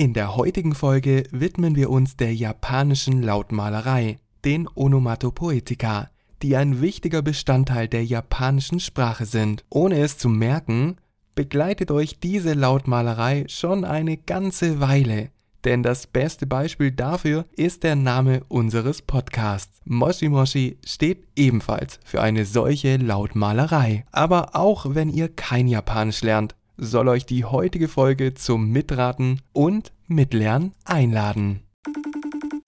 [0.00, 6.08] In der heutigen Folge widmen wir uns der japanischen Lautmalerei, den Onomatopoetika,
[6.40, 9.64] die ein wichtiger Bestandteil der japanischen Sprache sind.
[9.70, 10.98] Ohne es zu merken,
[11.34, 15.30] begleitet euch diese Lautmalerei schon eine ganze Weile.
[15.64, 19.80] Denn das beste Beispiel dafür ist der Name unseres Podcasts.
[19.84, 24.04] Moshi Moshi steht ebenfalls für eine solche Lautmalerei.
[24.12, 29.92] Aber auch wenn ihr kein Japanisch lernt, soll euch die heutige Folge zum Mitraten und
[30.06, 31.62] Mitlernen einladen.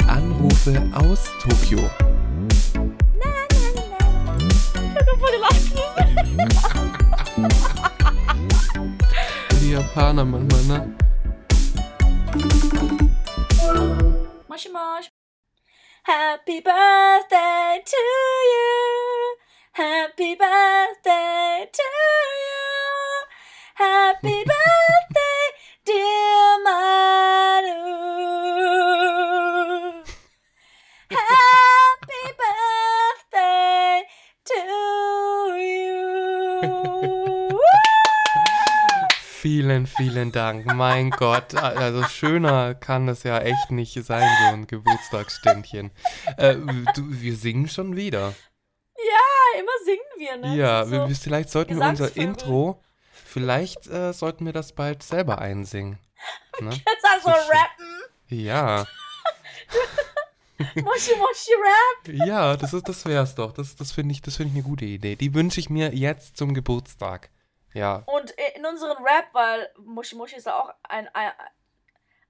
[0.07, 1.79] Anrufe aus Tokio.
[9.61, 10.97] Die Japaner manchmal, ne?
[14.49, 15.11] Moshi Mosh.
[16.03, 17.97] Happy birthday to
[18.53, 19.37] you.
[19.73, 22.50] Happy birthday to you.
[23.81, 25.45] Happy birthday,
[25.87, 27.79] dear Manu.
[31.11, 34.03] Happy birthday
[34.45, 34.61] to
[35.59, 37.59] you.
[39.41, 40.67] Vielen, vielen Dank.
[40.67, 45.91] Mein Gott, also schöner kann das ja echt nicht sein, so ein Geburtstagsständchen.
[46.37, 46.57] Äh,
[46.95, 48.35] du, wir singen schon wieder.
[48.99, 50.55] Ja, immer singen wir, ne?
[50.57, 52.15] Ja, so- wir- vielleicht sollten wir unser.
[52.15, 52.83] Intro,
[53.31, 55.99] vielleicht äh, sollten wir das bald selber einsingen.
[56.61, 56.73] Ne?
[56.73, 58.03] Jetzt also rappen.
[58.29, 58.85] Ja,
[60.75, 62.27] Moshi Moshi Rap.
[62.27, 63.53] ja, das ist, das wär's doch.
[63.53, 65.17] Das, das finde ich, das finde ich eine gute Idee.
[65.17, 67.31] Die wünsche ich mir jetzt zum Geburtstag.
[67.73, 71.31] Ja, Und in unseren Rap, weil Moshi Moshi ist ja auch ein, ein,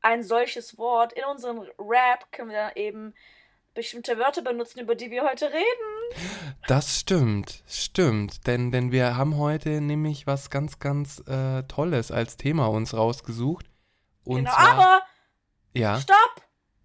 [0.03, 3.15] ein solches Wort, in unseren Rap können wir dann eben
[3.75, 6.57] bestimmte Wörter benutzen, über die wir heute reden.
[6.67, 8.47] Das stimmt, stimmt.
[8.47, 13.67] Denn, denn wir haben heute nämlich was ganz, ganz äh, Tolles als Thema uns rausgesucht.
[14.25, 15.03] Und genau, zwar, aber
[15.73, 16.17] ja, stopp!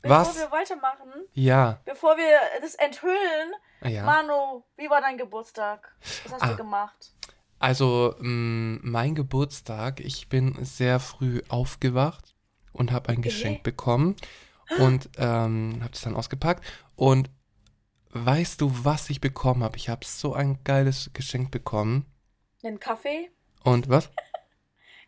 [0.02, 0.38] Bevor Was?
[0.38, 4.04] wir weitermachen, ja, bevor wir das enthüllen, ja.
[4.04, 5.96] Manu, wie war dein Geburtstag?
[6.26, 6.48] Was hast Ah.
[6.50, 7.12] du gemacht?
[7.58, 12.36] Also, mh, mein Geburtstag, ich bin sehr früh aufgewacht
[12.72, 13.30] und habe ein Okay.
[13.30, 14.16] Geschenk bekommen
[14.80, 16.64] und ähm, habe es dann ausgepackt.
[16.96, 17.30] Und
[18.12, 19.78] weißt du, was ich bekommen habe?
[19.78, 22.06] Ich habe so ein geiles Geschenk bekommen.
[22.64, 23.30] Den Kaffee?
[23.64, 24.10] Und was?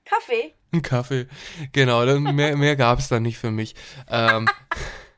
[0.05, 0.53] Kaffee?
[0.71, 1.27] Ein Kaffee.
[1.71, 3.75] Genau, mehr, mehr gab es dann nicht für mich.
[4.09, 4.47] Ähm,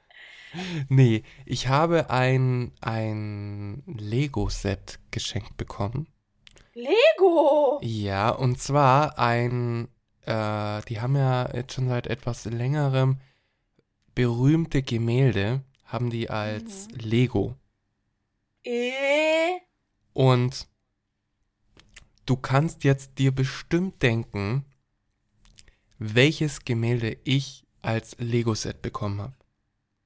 [0.89, 6.07] nee, ich habe ein, ein Lego-Set geschenkt bekommen.
[6.73, 7.79] Lego!
[7.81, 9.87] Ja, und zwar ein,
[10.25, 13.19] äh, die haben ja jetzt schon seit etwas längerem
[14.19, 16.97] berühmte Gemälde, haben die als Mhm.
[16.99, 17.55] Lego.
[18.65, 19.53] Eh.
[20.11, 20.67] Und
[22.25, 24.65] du kannst jetzt dir bestimmt denken,
[25.99, 29.33] welches Gemälde ich als Lego-Set bekommen habe.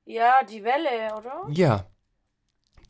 [0.06, 1.48] Ja, die Welle, oder?
[1.50, 1.88] Ja,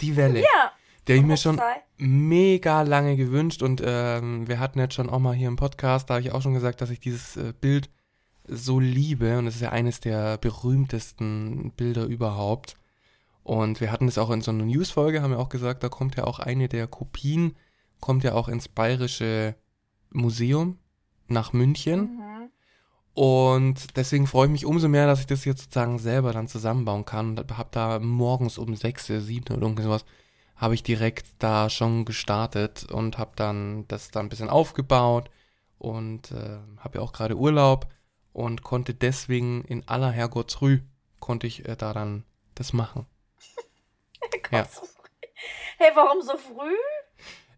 [0.01, 0.41] die Welle.
[0.41, 0.73] Ja.
[1.07, 1.61] Habe ich mir schon
[1.95, 6.15] mega lange gewünscht und ähm, wir hatten jetzt schon auch mal hier im Podcast, da
[6.15, 7.89] habe ich auch schon gesagt, dass ich dieses äh, Bild
[8.45, 12.77] so liebe und es ist ja eines der berühmtesten Bilder überhaupt.
[13.43, 16.15] Und wir hatten es auch in so einer News-Folge, haben wir auch gesagt, da kommt
[16.15, 17.55] ja auch eine der Kopien,
[17.99, 19.55] kommt ja auch ins Bayerische
[20.11, 20.77] Museum
[21.27, 22.17] nach München.
[22.17, 22.49] Mhm.
[23.13, 27.05] Und deswegen freue ich mich umso mehr, dass ich das jetzt sozusagen selber dann zusammenbauen
[27.05, 27.37] kann.
[27.37, 30.05] Und habe da morgens um 6, 7 oder irgendwie sowas,
[30.55, 35.29] habe ich direkt da schon gestartet und habe dann das dann ein bisschen aufgebaut
[35.77, 37.87] und äh, habe ja auch gerade Urlaub
[38.33, 40.79] und konnte deswegen in aller Herrgottsrüh
[41.19, 43.05] konnte ich äh, da dann das machen.
[44.51, 44.65] Ja.
[44.65, 44.81] So.
[45.77, 46.75] Hey, warum so früh?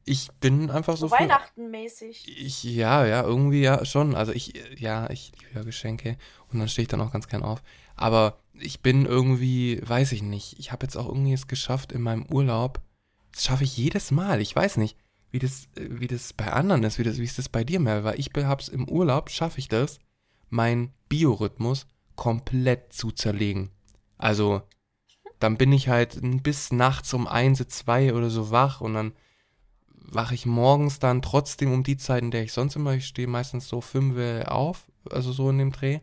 [0.05, 2.25] Ich bin einfach so So Weihnachten mäßig.
[2.39, 4.15] Ich, ja, ja, irgendwie ja schon.
[4.15, 6.17] Also ich, ja, ich liebe ja Geschenke
[6.51, 7.63] und dann stehe ich dann auch ganz gern auf.
[7.95, 12.01] Aber ich bin irgendwie, weiß ich nicht, ich habe jetzt auch irgendwie es geschafft in
[12.01, 12.81] meinem Urlaub.
[13.31, 14.41] Das schaffe ich jedes Mal.
[14.41, 14.97] Ich weiß nicht,
[15.31, 17.79] wie das, äh, wie das bei anderen ist, wie, das, wie ist das bei dir,
[17.79, 18.03] Mel?
[18.03, 19.99] Weil ich habe es im Urlaub, schaffe ich das,
[20.49, 23.71] meinen Biorhythmus komplett zu zerlegen.
[24.17, 24.61] Also,
[25.39, 29.13] dann bin ich halt bis nachts um eins, zwei oder so wach und dann
[29.87, 33.27] wache ich morgens dann trotzdem um die Zeit, in der ich sonst immer, ich stehe
[33.27, 35.99] meistens so fünf Uhr auf, also so in dem Dreh.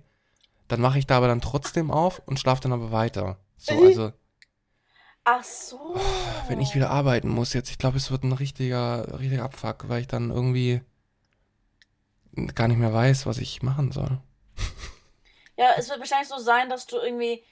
[0.68, 3.38] Dann wache ich da aber dann trotzdem auf und schlafe dann aber weiter.
[3.56, 3.86] So, Äh.
[3.86, 4.12] also,
[5.24, 5.94] Ach so.
[6.48, 10.00] wenn ich wieder arbeiten muss jetzt, ich glaube, es wird ein richtiger, richtiger Abfuck, weil
[10.00, 10.80] ich dann irgendwie
[12.54, 14.18] gar nicht mehr weiß, was ich machen soll.
[15.56, 17.44] Ja, es wird wahrscheinlich so sein, dass du irgendwie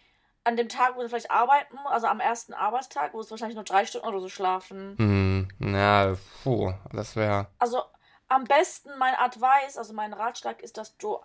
[0.43, 3.57] an dem Tag, wo du vielleicht arbeiten musst, also am ersten Arbeitstag, wirst du wahrscheinlich
[3.57, 4.97] nur drei Stunden oder so schlafen.
[4.97, 7.49] Hm, na, puh, das wäre.
[7.59, 7.83] Also
[8.29, 11.19] am besten mein Advice, also mein Ratschlag ist, dass du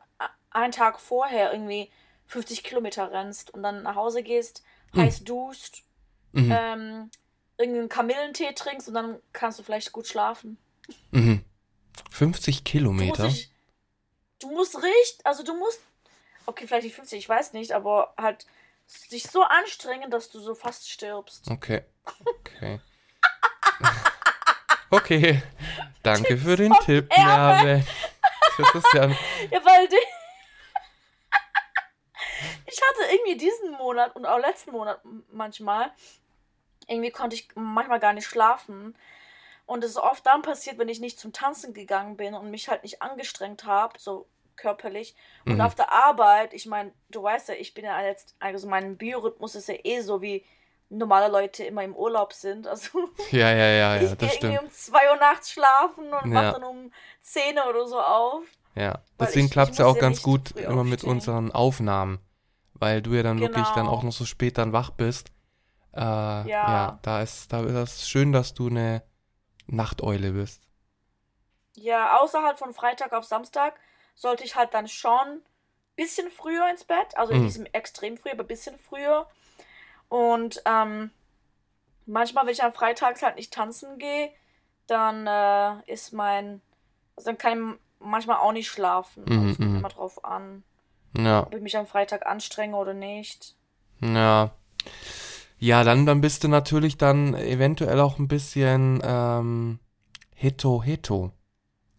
[0.49, 1.89] einen Tag vorher irgendwie
[2.27, 4.63] 50 Kilometer rennst und dann nach Hause gehst,
[4.93, 5.03] Hm.
[5.03, 5.83] heiß duschst,
[6.33, 6.51] Mhm.
[6.51, 7.11] ähm,
[7.57, 10.57] irgendeinen Kamillentee trinkst und dann kannst du vielleicht gut schlafen.
[11.11, 11.45] Mhm.
[12.11, 13.27] 50 Du musst Kilometer.
[13.27, 13.51] dich,
[14.39, 15.81] du musst richtig, also du musst,
[16.45, 18.45] okay, vielleicht nicht 50, ich weiß nicht, aber halt
[18.85, 21.49] sich so anstrengen, dass du so fast stirbst.
[21.49, 21.83] Okay.
[22.25, 22.79] Okay.
[24.91, 25.41] Okay.
[26.03, 27.09] Danke für den Tipp.
[27.17, 27.83] Merve.
[28.57, 29.09] Ist ja.
[29.09, 29.95] Weil die
[32.67, 35.01] ich hatte irgendwie diesen Monat und auch letzten Monat
[35.31, 35.91] manchmal,
[36.87, 38.95] irgendwie konnte ich manchmal gar nicht schlafen.
[39.65, 42.67] Und es ist oft dann passiert, wenn ich nicht zum Tanzen gegangen bin und mich
[42.69, 45.15] halt nicht angestrengt habe, so körperlich.
[45.45, 45.61] Und Mhm.
[45.61, 49.55] auf der Arbeit, ich meine, du weißt ja, ich bin ja jetzt, also mein Biorhythmus
[49.55, 50.45] ist ja eh so, wie
[50.89, 52.67] normale Leute immer im Urlaub sind.
[52.71, 56.31] Also Ja, ja, ja, ich ja, gehe das irgendwie um 2 Uhr nachts schlafen und
[56.31, 56.51] Ja.
[56.51, 56.91] dann um
[57.21, 58.43] 10 Uhr oder so auf.
[58.75, 58.99] Ja.
[59.19, 62.19] Deswegen ich- klappt es ich ja auch ja ganz gut immer mit unseren Aufnahmen.
[62.75, 63.91] Weil du ja dann wirklich dann Genau.
[63.97, 65.29] auch noch so spät dann wach bist.
[65.93, 66.99] Äh, ja.
[67.01, 69.01] da ist, da ist es schön, dass du eine
[69.67, 70.61] Nachteule bist.
[71.75, 73.75] Ja, außerhalb von Freitag auf Samstag
[74.15, 75.41] sollte ich halt dann schon
[75.95, 77.17] bisschen früher ins Bett.
[77.17, 77.45] Also Mhm.
[77.45, 79.27] nicht im extrem früh, aber bisschen früher.
[80.09, 81.11] Und ähm,
[82.05, 84.31] manchmal, wenn ich am Freitags halt nicht tanzen gehe,
[84.87, 86.61] dann äh, ist mein.
[87.15, 89.23] Also dann kann ich manchmal auch nicht schlafen.
[89.25, 89.75] Mhm, Also es kommt mhm.
[89.77, 90.63] immer drauf an,
[91.17, 91.41] Ja.
[91.43, 93.55] ob ich mich am Freitag anstrenge oder nicht.
[94.01, 94.51] Ja.
[95.65, 99.79] Ja, dann, dann bist du natürlich dann eventuell auch ein bisschen ähm,
[100.35, 101.31] hetto hetto.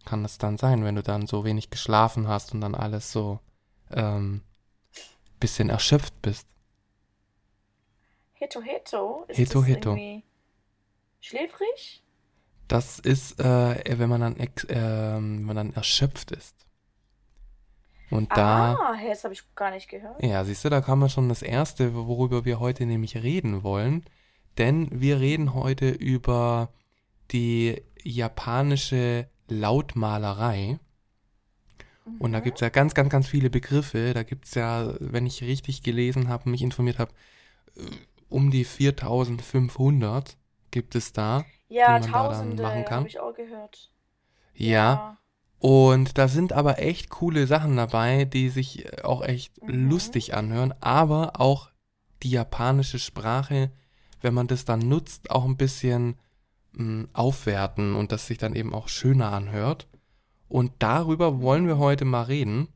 [0.05, 3.41] Kann das dann sein, wenn du dann so wenig geschlafen hast und dann alles so
[3.91, 4.39] ähm,
[5.41, 6.47] bisschen erschöpft bist.
[8.35, 9.25] Heto Heto?
[9.27, 9.89] Ist Heto, das Heto.
[9.89, 10.23] irgendwie
[11.19, 12.03] schläfrig?
[12.69, 16.55] Das ist, äh, wenn man dann, ex ähm, wenn man dann erschöpft ist.
[18.09, 20.23] Und da, Ah, hey, das habe ich gar nicht gehört.
[20.23, 24.05] ja, siehst du, da kam ja schon das Erste, worüber wir heute nämlich reden wollen.
[24.57, 26.69] Denn wir reden heute über
[27.31, 30.79] die japanische Lautmalerei.
[32.19, 32.43] Und da Mhm.
[32.43, 34.13] gibt es ja ganz, ganz, ganz viele Begriffe.
[34.13, 37.11] Da gibt es ja, wenn ich richtig gelesen habe, mich informiert habe,
[37.75, 37.81] äh,
[38.29, 40.37] um die 4500
[40.71, 41.45] gibt es da.
[41.69, 42.99] Ja, die man da dann Tausende machen kann.
[42.99, 43.91] habe ich auch gehört.
[44.55, 45.17] Ja.
[45.59, 49.89] Und da sind aber echt coole Sachen dabei, die sich äh, auch echt Mhm.
[49.89, 51.69] lustig anhören, aber auch
[52.23, 53.71] die japanische Sprache,
[54.21, 56.17] wenn man das dann nutzt, auch ein bisschen
[56.73, 59.87] mh, aufwerten und das sich dann eben auch schöner anhört.
[60.47, 62.67] Und darüber wollen wir heute mal reden.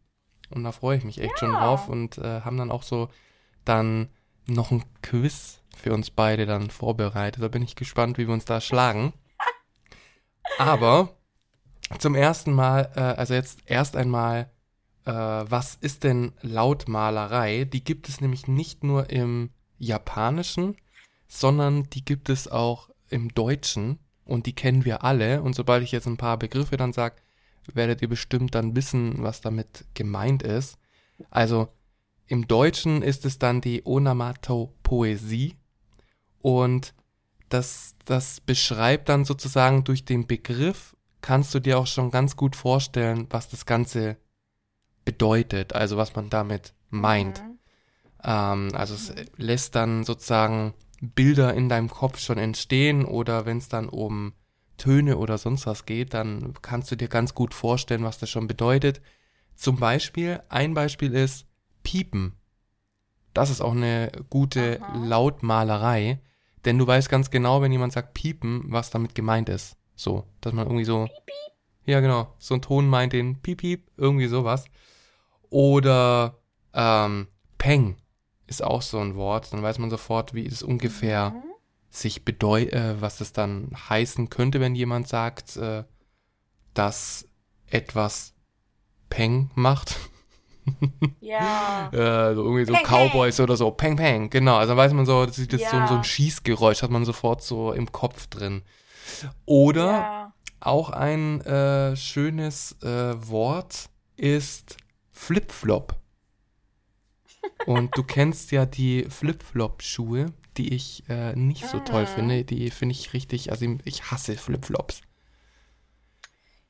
[0.49, 1.59] Und da freue ich mich echt schon Ja.
[1.59, 3.09] drauf und äh, haben dann auch so
[3.63, 4.09] dann
[4.47, 7.41] noch ein Quiz für uns beide dann vorbereitet.
[7.43, 9.13] Da bin ich gespannt, wie wir uns da schlagen.
[10.57, 11.15] Aber
[11.99, 14.49] zum ersten Mal, äh, also jetzt erst einmal,
[15.05, 17.65] äh, was ist denn Lautmalerei?
[17.65, 20.77] Die gibt es nämlich nicht nur im Japanischen,
[21.27, 25.41] sondern die gibt es auch im Deutschen und die kennen wir alle.
[25.41, 27.15] Und sobald ich jetzt ein paar Begriffe dann sage,
[27.73, 30.77] werdet ihr bestimmt dann wissen, was damit gemeint ist.
[31.29, 31.69] Also
[32.27, 35.57] im Deutschen ist es dann die Onomatopoesie
[36.39, 36.93] und
[37.49, 42.55] das, das beschreibt dann sozusagen durch den Begriff, kannst du dir auch schon ganz gut
[42.55, 44.17] vorstellen, was das Ganze
[45.05, 47.41] bedeutet, also was man damit meint.
[47.41, 47.59] Mhm.
[48.23, 53.69] Ähm, also es lässt dann sozusagen Bilder in deinem Kopf schon entstehen oder wenn es
[53.69, 54.33] dann um
[54.77, 58.47] Töne oder sonst was geht, dann kannst du dir ganz gut vorstellen, was das schon
[58.47, 59.01] bedeutet.
[59.55, 61.45] Zum Beispiel, ein Beispiel ist
[61.83, 62.33] Piepen.
[63.33, 65.05] Das ist auch eine gute Aha.
[65.05, 66.19] Lautmalerei,
[66.65, 69.77] denn du weißt ganz genau, wenn jemand sagt Piepen, was damit gemeint ist.
[70.01, 71.07] So, dass man irgendwie so.
[71.85, 72.33] Ja, genau.
[72.39, 74.65] So ein Ton meint den Piep, Piep, irgendwie sowas.
[75.51, 76.39] Oder
[76.73, 77.27] ähm,
[77.59, 77.97] Peng
[78.47, 79.53] ist auch so ein Wort.
[79.53, 81.43] Dann weiß man sofort, wie es ungefähr Mhm.
[81.91, 85.83] sich bedeutet, äh, was es dann heißen könnte, wenn jemand sagt, äh,
[86.73, 87.27] dass
[87.67, 88.33] etwas
[89.09, 89.99] Peng macht.
[91.21, 91.89] Ja.
[91.91, 93.71] äh, so irgendwie so Peng, Cowboys oder so.
[93.71, 94.29] Peng, Peng.
[94.29, 94.57] Genau.
[94.57, 95.87] Also dann weiß man so, das ist das so, Ja.
[95.87, 98.61] so ein Schießgeräusch, hat man sofort so im Kopf drin.
[99.45, 100.33] Oder Ja.
[100.59, 104.77] auch ein äh, schönes äh, Wort ist
[105.11, 105.95] Flip-Flop.
[107.63, 110.27] Und du kennst ja die Flip-Flop-Schuhe,
[110.57, 112.05] die ich äh, nicht so toll Mhm.
[112.05, 112.43] finde.
[112.43, 115.01] Die finde ich richtig, also ich hasse Flip-Flops.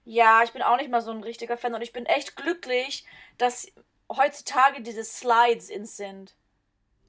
[0.03, 3.05] Ja, ich bin auch nicht mal so ein richtiger Fan und ich bin echt glücklich,
[3.37, 3.67] dass
[4.11, 6.35] heutzutage diese Slides in sind.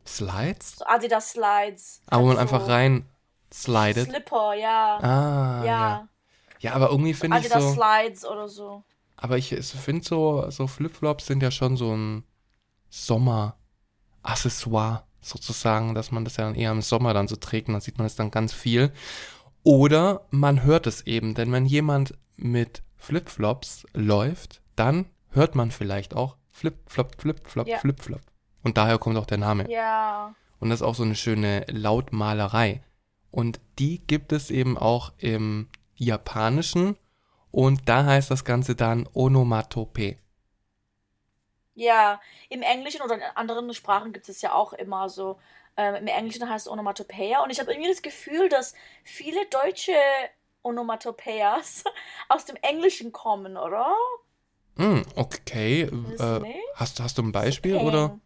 [0.07, 0.77] Slides?
[0.79, 2.03] So Adidas Slides.
[2.07, 3.07] Aber wo man Also einfach rein
[3.53, 4.09] slidet.
[4.09, 4.99] Slipper, ja.
[4.99, 5.65] Ah, ja.
[5.65, 6.09] ja.
[6.61, 7.73] Ja, aber irgendwie finde ich Adidas so.
[7.75, 8.85] Slides oder so.
[9.17, 12.25] Aber ich finde so, so Flip-Flops sind ja schon so ein
[12.89, 13.57] Sommer,
[14.23, 17.81] Accessoire sozusagen, dass man das ja dann eher im Sommer dann so trägt und dann
[17.81, 18.93] sieht man es dann ganz viel.
[19.65, 26.15] Oder man hört es eben, denn wenn jemand mit Flipflops läuft, dann hört man vielleicht
[26.15, 27.79] auch Flip-Flop, Flip-Flop, Ja.
[27.79, 28.21] Flip-Flop.
[28.63, 29.71] Und daher kommt auch der Name.
[29.71, 30.35] Ja.
[30.61, 32.83] Und das ist auch so eine schöne Lautmalerei.
[33.33, 36.97] Und die gibt es eben auch im Japanischen.
[37.51, 40.17] Und da heißt das Ganze dann Onomatope.
[41.75, 42.21] Ja,
[42.51, 45.39] im Englischen oder in anderen Sprachen gibt es ja auch immer so.
[45.77, 48.75] Ähm, Im Englischen heißt es Onomatopoeia und ich habe irgendwie das Gefühl, dass
[49.05, 49.95] viele deutsche
[50.63, 51.85] Onomatopoeias
[52.29, 53.95] aus dem Englischen kommen, oder?
[54.77, 55.83] Hm, okay.
[55.83, 56.41] Äh,
[56.75, 57.87] hast, hast du ein Beispiel Peng.
[57.87, 58.21] oder?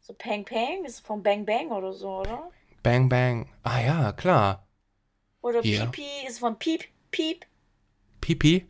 [0.00, 2.50] So Peng Peng ist von Bang Bang oder so, oder?
[2.86, 3.48] Bang Bang.
[3.64, 4.64] Ah ja, klar.
[5.42, 5.86] Oder Ja.
[5.86, 7.44] Pipi ist von Piep Piep.
[8.20, 8.68] Pipi?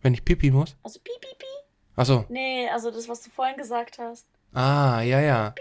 [0.00, 0.74] Wenn ich Pipi muss?
[0.82, 1.48] Also Piep Piep Piep.
[1.96, 2.24] Achso.
[2.30, 4.26] Nee, also das, was du vorhin gesagt hast.
[4.54, 5.54] Ah, ja, ja.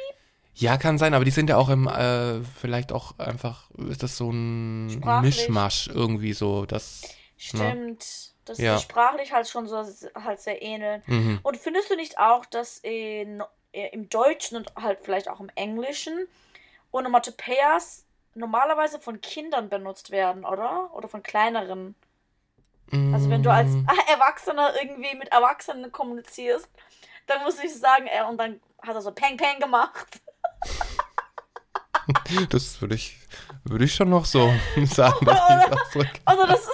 [0.54, 4.16] Ja, kann sein, aber die sind ja auch im, äh, vielleicht auch einfach, ist das
[4.16, 5.36] so ein Sprachlich.
[5.36, 7.02] Mischmasch irgendwie so, das,
[7.36, 8.34] Stimmt.
[8.46, 8.78] Dass Ja.
[8.78, 9.84] die sprachlich halt schon so
[10.16, 11.04] halt sehr ähneln.
[11.08, 11.40] mhm.
[11.44, 15.50] Und findest du nicht auch, dass in, äh, im Deutschen und halt vielleicht auch im
[15.56, 16.26] Englischen
[16.96, 20.90] Onomatopoeias normalerweise von Kindern benutzt werden, oder?
[20.94, 21.96] Oder von kleineren?
[23.14, 26.70] Also wenn du als Mm, Erwachsener irgendwie mit Erwachsenen kommunizierst,
[27.28, 30.08] dann muss ich sagen, er und dann hat er so Peng Peng gemacht.
[32.52, 33.18] Das würde ich,
[33.64, 34.54] würde ich schon noch so
[34.86, 36.22] sagen, dass ich das ausdrücke.
[36.26, 36.70] Also das,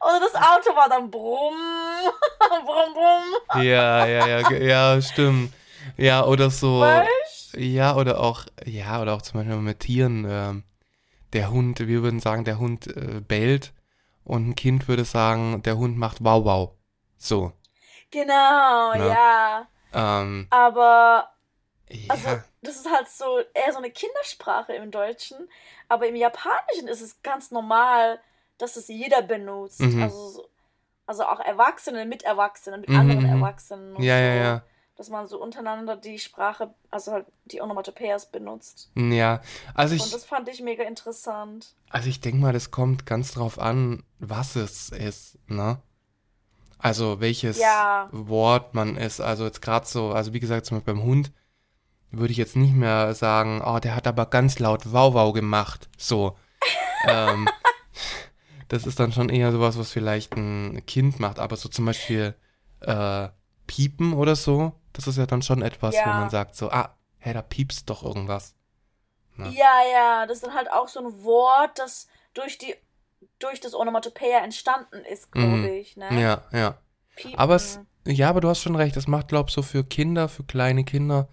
[0.00, 1.56] oder das Auto war dann brumm,
[2.64, 3.62] brumm, brumm.
[3.64, 5.52] Ja, ja, ja, ja, stimmt.
[5.96, 6.80] Ja, oder so.
[6.80, 7.27] Weißt?
[7.56, 10.26] Ja, oder auch, ja, oder auch zum Beispiel mit Tieren.
[10.28, 10.64] Ähm,
[11.34, 13.74] der Hund, wir würden sagen, der Hund äh, bellt
[14.24, 16.72] und ein Kind würde sagen, der Hund macht wow wow.
[17.18, 17.52] So.
[18.10, 19.04] Genau, Na.
[19.08, 19.68] ja.
[19.92, 21.30] Ähm, Aber
[21.90, 22.08] ja.
[22.08, 22.28] Also,
[22.62, 25.50] das ist halt so eher so eine Kindersprache im Deutschen,
[25.88, 28.20] aber im Japanischen ist es ganz normal,
[28.58, 29.80] dass es jeder benutzt.
[29.80, 30.02] Mhm.
[30.02, 30.50] Also, so-
[31.06, 33.26] also auch Erwachsene mit Erwachsenen, mit Mhm, anderen mhm.
[33.26, 33.96] Erwachsenen.
[33.96, 34.62] Und ja, so, ja, ja.
[34.98, 38.90] Dass man so untereinander die Sprache, also halt die Onomatopoeias benutzt.
[38.96, 39.40] Ja,
[39.72, 41.68] also Und ich, das fand ich mega interessant.
[41.88, 45.80] also ich denke mal, das kommt ganz drauf an, was es ist, ne?
[46.78, 48.08] Also welches Ja.
[48.12, 49.20] Wort man ist.
[49.20, 51.32] Also jetzt gerade so, also wie gesagt, zum Beispiel beim Hund
[52.10, 55.88] würde ich jetzt nicht mehr sagen, oh, der hat aber ganz laut Wow Wow gemacht.
[55.96, 56.36] So.
[57.08, 57.48] ähm,
[58.68, 61.38] das ist dann schon eher sowas, was vielleicht ein Kind macht.
[61.38, 62.34] Aber so zum Beispiel
[62.80, 63.28] äh,
[63.66, 66.06] Piepen oder so, das ist ja dann schon etwas, wo Ja.
[66.20, 68.54] man sagt so, ah, hä, da piepst doch irgendwas.
[69.38, 69.46] Ja.
[69.48, 72.74] Ja, ja, das ist dann halt auch so ein Wort, das durch die
[73.40, 75.64] durch das Onomatopoeia entstanden ist, glaube Mhm.
[75.66, 75.96] ich.
[75.96, 76.20] Ne?
[76.20, 76.78] Ja, ja.
[77.16, 77.38] Piepen.
[77.38, 78.96] Aber es, ja, aber du hast schon recht.
[78.96, 81.28] Das macht, glaube ich, so für Kinder, für kleine Kinder,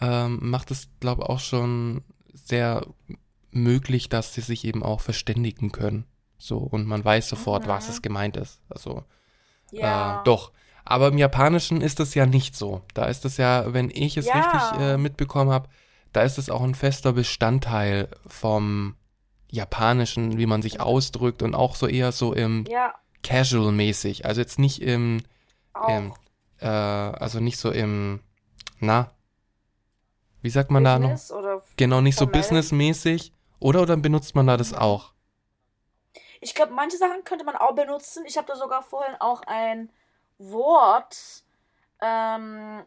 [0.00, 2.86] ähm, macht es, glaube ich, auch schon sehr
[3.50, 6.06] möglich, dass sie sich eben auch verständigen können.
[6.38, 7.68] So, und man weiß sofort, Mhm.
[7.68, 8.60] was es gemeint ist.
[8.68, 9.04] Also,
[9.70, 10.20] ja.
[10.20, 10.52] äh, doch.
[10.84, 12.82] Aber im Japanischen ist es ja nicht so.
[12.94, 14.34] Da ist es ja, wenn ich es Ja.
[14.34, 15.68] richtig äh, mitbekommen habe,
[16.12, 18.96] da ist es auch ein fester Bestandteil vom
[19.48, 24.24] Japanischen, wie man sich ausdrückt und auch so eher so im Ja, Casual-mäßig.
[24.26, 25.22] Also jetzt nicht im,
[25.88, 26.12] im
[26.58, 28.20] äh, also nicht so im,
[28.78, 29.10] na,
[30.40, 31.10] wie sagt man da noch?
[31.10, 33.32] Business oder Genau, nicht so businessmäßig.
[33.60, 35.12] Oder, oder benutzt man da das auch?
[36.40, 38.24] Ich glaube, manche Sachen könnte man auch benutzen.
[38.26, 39.90] Ich habe da sogar vorhin auch ein
[40.50, 41.42] Wort,
[42.00, 42.82] ähm,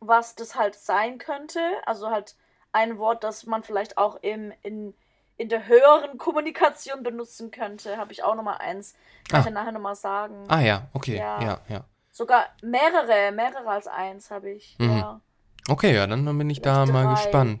[0.00, 1.60] was das halt sein könnte.
[1.86, 2.36] Also halt
[2.72, 4.94] ein Wort, das man vielleicht auch im, in,
[5.36, 7.96] in der höheren Kommunikation benutzen könnte.
[7.96, 8.94] Habe ich auch nochmal eins.
[9.28, 9.40] Kann Ah.
[9.40, 10.44] ich ja nachher nochmal sagen.
[10.48, 11.40] Ah ja, okay, Ja.
[11.42, 11.84] ja, ja.
[12.12, 14.76] Sogar mehrere, mehrere als eins habe ich.
[14.78, 14.98] Mhm.
[14.98, 15.20] Ja.
[15.68, 17.22] Okay, ja, dann, bin ich da Vielleicht mal drei.
[17.22, 17.60] gespannt.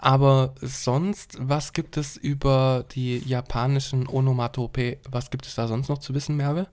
[0.00, 5.98] Aber sonst, was gibt es über die japanischen Onomatope, was gibt es da sonst noch
[5.98, 6.68] zu wissen, Merve?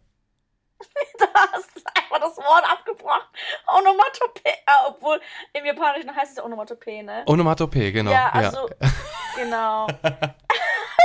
[1.17, 3.21] Da hast du einfach das Wort abgebrochen.
[3.67, 4.51] Onomatopoe.
[4.65, 5.19] Ah, obwohl
[5.53, 7.23] im Japanischen heißt es ja Onomatopoe, ne?
[7.25, 8.11] Onomatope, genau.
[8.11, 8.67] Ja, also,
[9.35, 9.87] genau.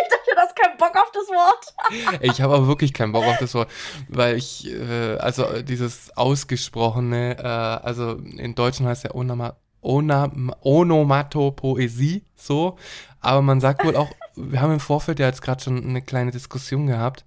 [0.02, 1.74] ich dachte, du hast keinen Bock auf das Wort.
[2.22, 3.70] Ich habe aber wirklich keinen Bock auf das Wort,
[4.08, 10.54] weil ich, äh, also äh, dieses ausgesprochene, äh, also in Deutschen heißt ja Onama, Onam,
[10.60, 12.76] Onomatopoesie, so,
[13.20, 16.30] aber man sagt wohl auch, wir haben im Vorfeld ja jetzt gerade schon eine kleine
[16.30, 17.24] Diskussion gehabt,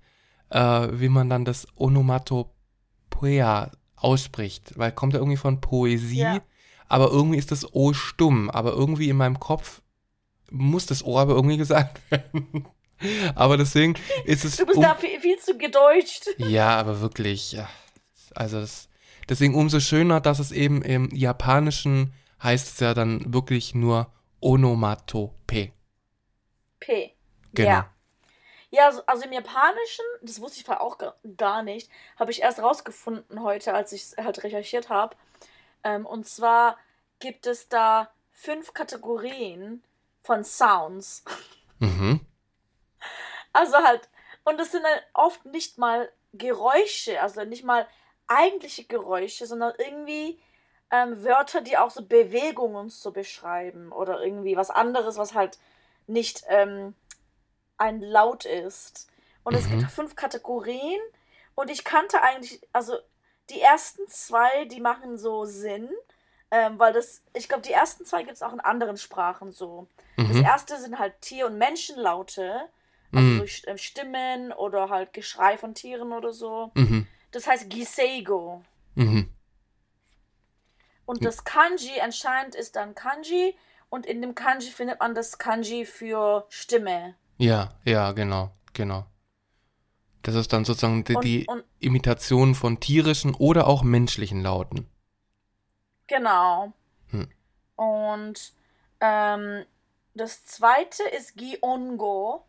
[0.50, 3.72] äh, wie man dann das Onomatopoea
[4.04, 6.42] ausspricht, weil kommt ja irgendwie von Poesie, Ja.
[6.88, 9.82] aber irgendwie ist das O stumm, aber irgendwie in meinem Kopf
[10.52, 12.68] muss das O aber irgendwie gesagt werden.
[13.36, 13.96] Aber deswegen
[14.26, 14.58] ist es.
[14.58, 16.28] Du bist um- da viel, viel zu gedeutscht.
[16.38, 17.52] ja, aber wirklich.
[17.52, 17.68] Ja.
[18.36, 18.88] Also das,
[19.30, 25.72] deswegen umso schöner, dass es eben im Japanischen heißt es ja dann wirklich nur Onomatope.
[26.80, 27.12] P.
[27.54, 27.70] Genau.
[27.70, 27.93] Ja.
[28.74, 32.60] Ja, also- im Japanischen, das wusste ich vorher auch ga- gar nicht, habe ich erst
[32.60, 35.16] rausgefunden heute, als ich es halt recherchiert habe.
[35.84, 36.80] Ähm, und zwar
[37.20, 39.84] gibt es da fünf Kategorien
[40.24, 41.24] von Sounds.
[41.80, 42.20] Mhm.
[43.56, 44.10] Also halt,
[44.46, 47.88] und das sind dann oft nicht mal Geräusche, also nicht mal
[48.26, 50.42] eigentliche Geräusche, sondern irgendwie
[50.90, 55.60] ähm, Wörter, die auch so Bewegungen so beschreiben oder irgendwie was anderes, was halt
[56.08, 56.96] nicht ähm,
[57.84, 59.10] ein Laut ist.
[59.44, 59.80] Und es Mhm.
[59.80, 61.02] gibt fünf Kategorien
[61.56, 62.98] und ich kannte eigentlich, also
[63.50, 65.90] die ersten zwei, die machen so Sinn,
[66.50, 69.88] ähm, weil das, ich glaube, die ersten zwei gibt es auch in anderen Sprachen so.
[70.16, 70.46] Das Mhm.
[70.46, 72.70] erste sind halt Tier- und Menschenlaute,
[73.12, 73.38] also Mhm.
[73.40, 76.72] so St- äh, Stimmen oder halt Geschrei von Tieren oder so.
[76.76, 77.06] Mhm.
[77.32, 78.64] Das heißt Giseigo.
[78.96, 79.30] Mhm.
[81.06, 83.58] Und das Kanji anscheinend ist dann Kanji
[83.90, 87.16] und in dem Kanji findet man das Kanji für Stimme.
[87.44, 89.06] Ja, ja, genau, genau.
[90.22, 94.90] Das ist dann sozusagen die, Und, die und Imitation von tierischen oder auch menschlichen Lauten.
[96.08, 96.72] genau.
[97.10, 97.28] Hm.
[97.76, 98.54] Und
[99.02, 99.66] ähm,
[100.14, 102.46] das zweite ist Giongo.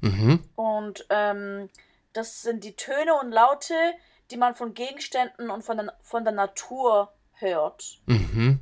[0.00, 0.42] Mhm.
[0.54, 1.68] Und ähm,
[2.14, 3.74] das sind die Töne und Laute,
[4.30, 8.00] die man von Gegenständen und von der, von der Natur hört.
[8.06, 8.60] Mhm.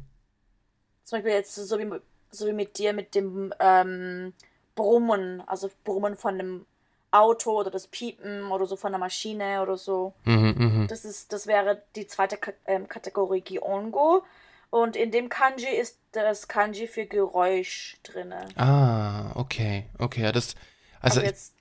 [1.05, 4.35] Zum Beispiel jetzt so wie, so wie mit dir mit dem ähm,
[4.75, 6.67] Brummen, also Brummen von einem
[7.11, 10.15] Auto oder das Piepen oder so von der Maschine oder so.
[10.25, 10.55] Mhm.
[10.59, 10.87] Mhm.
[10.89, 14.25] Das ist, das wäre die zweite Ka ähm, Kategorie Giongo.
[14.71, 18.49] Und in dem Kanji ist das Kanji für Geräusch drinne.
[18.57, 20.33] Ah, okay, okay.
[20.33, 20.57] Das,
[21.01, 21.55] also, Aber ich, jetzt,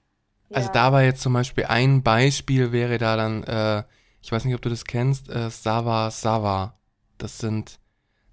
[0.52, 0.74] also ja.
[0.74, 3.84] da war jetzt zum Beispiel ein Beispiel wäre da dann, äh,
[4.24, 6.74] ich weiß nicht, ob du das kennst, äh, Sawa Sawa.
[7.20, 7.78] Das sind,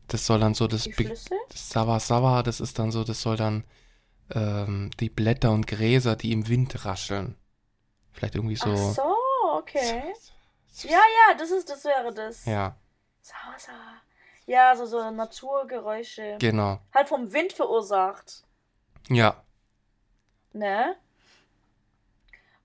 [0.08, 1.28] das soll dann so das, Be das
[1.68, 3.64] Sawa Sawa, das ist dann so, das soll dann
[4.34, 7.36] ähm, die Blätter und Gräser, die im Wind rascheln.
[8.12, 8.70] Vielleicht irgendwie so.
[8.70, 9.16] Ach so,
[9.58, 10.02] okay.
[10.82, 12.44] Ja, ja, das ist, das wäre das.
[12.44, 12.76] Ja,
[13.20, 14.02] Sauer, sauer.
[14.46, 16.36] Ja, so, so Naturgeräusche.
[16.40, 16.80] genau.
[16.92, 18.42] Halt vom Wind verursacht.
[19.08, 19.42] Ja.
[20.52, 20.96] Ne?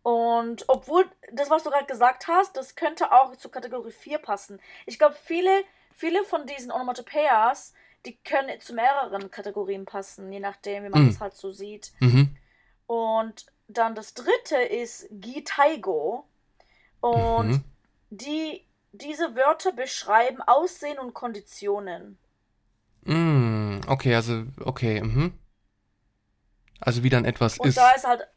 [0.01, 4.59] Und obwohl, das, was du gerade gesagt hast, das könnte auch zur Kategorie 4 passen.
[4.85, 7.73] Ich glaube, viele, viele von diesen Onomatopoeias,
[8.05, 11.07] die können zu mehreren Kategorien passen, je nachdem, wie man Mm.
[11.07, 11.91] das halt so sieht.
[11.99, 12.35] Mhm.
[12.87, 16.25] Und dann das dritte ist Gitaigo.
[17.01, 17.63] Und Mhm.
[18.09, 22.17] die, diese Wörter beschreiben Aussehen und Konditionen.
[23.03, 25.33] Mm, okay, also, okay, mhm.
[26.79, 27.77] Also wie dann etwas Und ist.
[27.77, 28.27] da ist halt.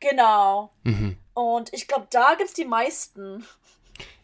[0.00, 0.70] Genau.
[0.84, 1.16] Mhm.
[1.34, 3.44] Und ich glaube, da gibt es die meisten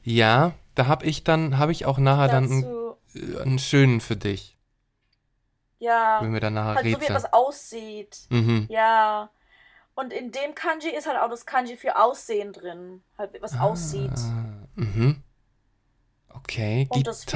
[0.03, 2.67] Ja, da habe ich dann, habe ich auch nachher dann dazu.
[2.67, 2.82] äh,
[3.15, 4.59] einen schönen für dich,
[5.79, 6.21] Ja.
[6.23, 8.27] wenn wir dann nachher Halt so wie etwas aussieht.
[8.31, 8.67] Mhm.
[8.71, 9.31] Ja.
[9.95, 13.03] Und in dem Kanji ist halt auch das Kanji für Aussehen drin.
[13.19, 14.11] Halt was aussieht.
[14.17, 15.23] Ah, mhm.
[16.31, 17.31] Okay, Und das ist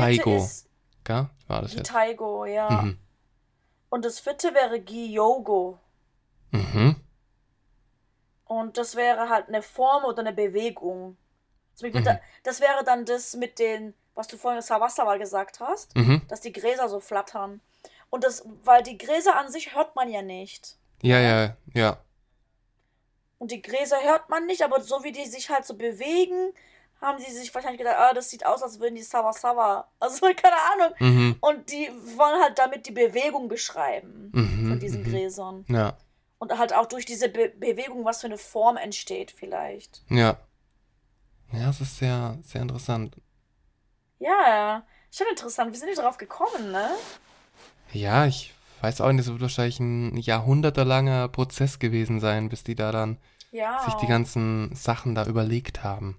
[1.05, 1.29] gell?
[1.47, 1.89] War das jetzt?
[1.89, 2.71] Gitaigo, ja.
[2.83, 2.99] Mhm.
[3.91, 5.79] Und das vierte wäre Giyogo.
[6.51, 6.97] Mhm.
[8.45, 11.17] Und das wäre halt eine Form oder eine Bewegung.
[11.83, 12.05] Mhm.
[12.05, 16.23] da, das wäre dann das mit den, was du vorhin Sawasawa gesagt hast, Mhm.
[16.29, 17.61] dass die Gräser so flattern.
[18.11, 20.77] Und das, weil die Gräser an sich hört man ja nicht.
[21.03, 21.99] Ja, ja, ja.
[23.39, 26.53] Und die Gräser hört man nicht, aber so wie die sich halt so bewegen,
[27.03, 29.87] haben sie sich wahrscheinlich gedacht, ah, das sieht aus, als würden die Sawa.
[30.01, 30.95] Also keine Ahnung.
[30.99, 31.37] Mhm.
[31.41, 34.69] Und die wollen halt damit die Bewegung beschreiben Mhm.
[34.71, 35.11] von diesen mhm.
[35.11, 35.65] Gräsern.
[35.69, 35.99] Ja,
[36.39, 40.03] Und halt auch durch diese Be Bewegung, was für eine Form entsteht vielleicht.
[40.09, 40.39] ja.
[41.53, 43.17] Ja, das ist sehr, sehr interessant.
[44.19, 45.73] Ja, schon interessant.
[45.73, 46.91] Wie sind die drauf gekommen, ne?
[47.93, 52.75] Ja, ich weiß auch nicht, das wird wahrscheinlich ein jahrhundertelanger Prozess gewesen sein, bis die
[52.75, 53.19] da dann
[53.53, 53.79] Ja.
[53.81, 56.19] sich die ganzen Sachen da überlegt haben.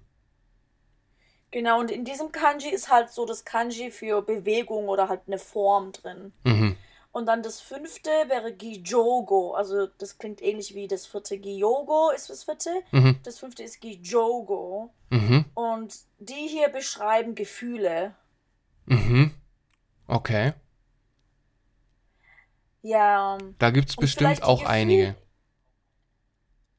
[1.50, 5.38] Genau, und in diesem Kanji ist halt so das Kanji für Bewegung oder halt eine
[5.38, 6.32] Form drin.
[6.44, 6.76] Mhm.
[7.18, 9.54] Und dann das fünfte wäre Gijogo.
[9.54, 12.70] Also das klingt ähnlich wie das vierte Giyogo ist das vierte.
[12.92, 13.18] Mhm.
[13.24, 14.94] Das fünfte ist Gijogo.
[15.10, 15.44] Mhm.
[15.54, 18.14] Und die hier beschreiben Gefühle.
[18.86, 19.34] Mhm.
[20.06, 20.52] Okay.
[22.82, 23.36] Ja.
[23.58, 25.16] Da gibt's Und bestimmt auch Gefühl- einige.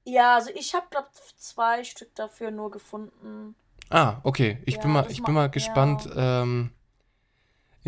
[0.05, 3.55] Ja, also ich habe, glaube zwei Stück dafür nur gefunden.
[3.89, 4.61] Ah, okay.
[4.65, 5.47] Ich Ja, bin mal, ich bin mal ja.
[5.47, 6.71] gespannt, ähm,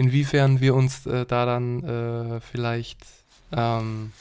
[0.02, 3.00] inwiefern wir uns äh, da dann äh, vielleicht
[3.56, 4.12] ähm,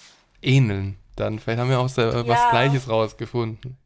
[0.42, 0.96] ähneln.
[1.16, 2.50] Dann vielleicht haben wir auch äh, was Ja.
[2.50, 3.76] Gleiches rausgefunden.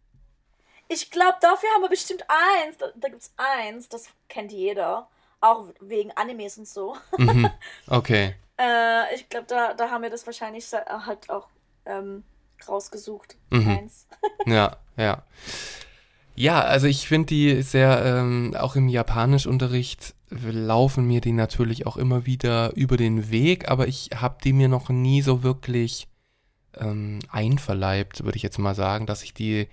[0.88, 2.76] Ich glaube, dafür haben wir bestimmt eins.
[2.78, 5.09] Da, da gibt es eins, das kennt jeder.
[5.40, 6.96] Auch wegen Animes und so.
[7.18, 7.48] Mhm.
[7.88, 8.35] Okay.
[8.59, 11.48] äh, ich glaube, da, da haben wir das wahrscheinlich sa- halt auch
[11.87, 12.22] ähm,
[12.68, 13.37] rausgesucht.
[13.50, 13.68] Mhm.
[13.68, 14.07] Eins.
[14.46, 15.22] Ja, ja.
[16.36, 21.96] Ja, also ich finde die sehr, ähm, auch im Japanischunterricht laufen mir die natürlich auch
[21.96, 26.08] immer wieder über den Weg, aber ich habe die mir noch nie so wirklich
[26.76, 29.68] ähm, einverleibt, würde ich jetzt mal sagen, dass ich die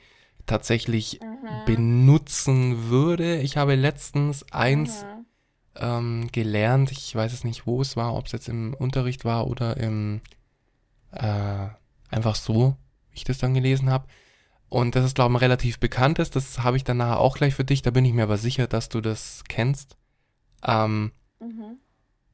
[0.46, 1.62] tatsächlich Mhm.
[1.66, 3.38] benutzen würde.
[3.42, 5.26] Ich habe letztens eins Mhm.
[5.78, 9.48] ähm, gelernt, ich weiß es nicht, wo es war, ob es jetzt im Unterricht war
[9.48, 10.22] oder im
[11.12, 11.68] äh,
[12.10, 12.76] einfach so,
[13.12, 14.06] wie ich das dann gelesen habe.
[14.72, 16.30] Und das ist, glaube ich, ein relativ bekanntes.
[16.32, 17.82] Das habe ich dann nachher auch gleich für dich.
[17.82, 19.98] Da bin ich mir aber sicher, dass du das kennst.
[20.66, 21.78] Ähm, Mhm.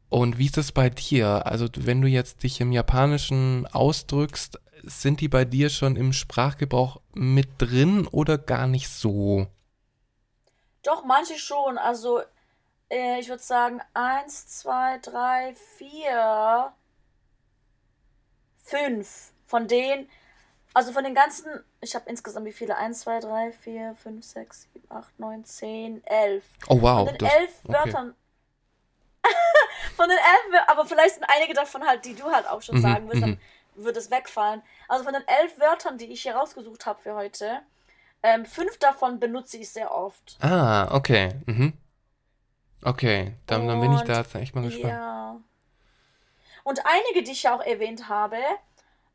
[0.09, 1.47] und wie ist es bei dir?
[1.47, 7.01] Also, wenn du jetzt dich im Japanischen ausdrückst, sind die bei dir schon im Sprachgebrauch
[7.15, 9.47] mit drin oder gar nicht so?
[10.83, 11.79] Doch, manche schon.
[11.79, 12.21] Also,
[12.91, 16.71] äh, ich würde sagen, eins, zwei, drei, vier,
[18.63, 19.31] fünf.
[19.47, 20.07] Von denen,
[20.73, 21.45] also von den ganzen,
[21.81, 22.75] ich habe insgesamt wie viele?
[22.77, 26.43] Eins, zwei, drei, vier, fünf, sechs, sieben, acht, neun, zehn, elf.
[26.67, 27.05] Oh, wow.
[27.07, 27.73] Von den das- elf okay.
[27.73, 28.15] Wörtern.
[29.95, 32.77] von den elf, Wör- aber vielleicht sind einige davon halt, die du halt auch schon
[32.77, 33.21] Mhm, sagen mhm.
[33.21, 33.39] dann
[33.75, 34.61] wird es wegfallen.
[34.87, 37.61] Also von den elf Wörtern, die ich hier rausgesucht habe für heute,
[38.23, 40.37] ähm, fünf davon benutze ich sehr oft.
[40.41, 41.31] Ah, okay.
[41.45, 41.73] Mhm.
[42.83, 44.93] Okay, dann, dann bin ich da jetzt echt mal gespannt.
[44.93, 45.35] Ja.
[46.63, 48.37] Und einige, die ich ja auch erwähnt habe,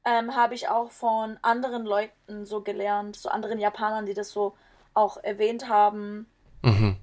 [0.04, 4.54] ähm, habe ich auch von anderen Leuten so gelernt, so anderen Japanern, die das so
[4.94, 6.26] auch erwähnt haben,
[6.62, 6.96] Mhm.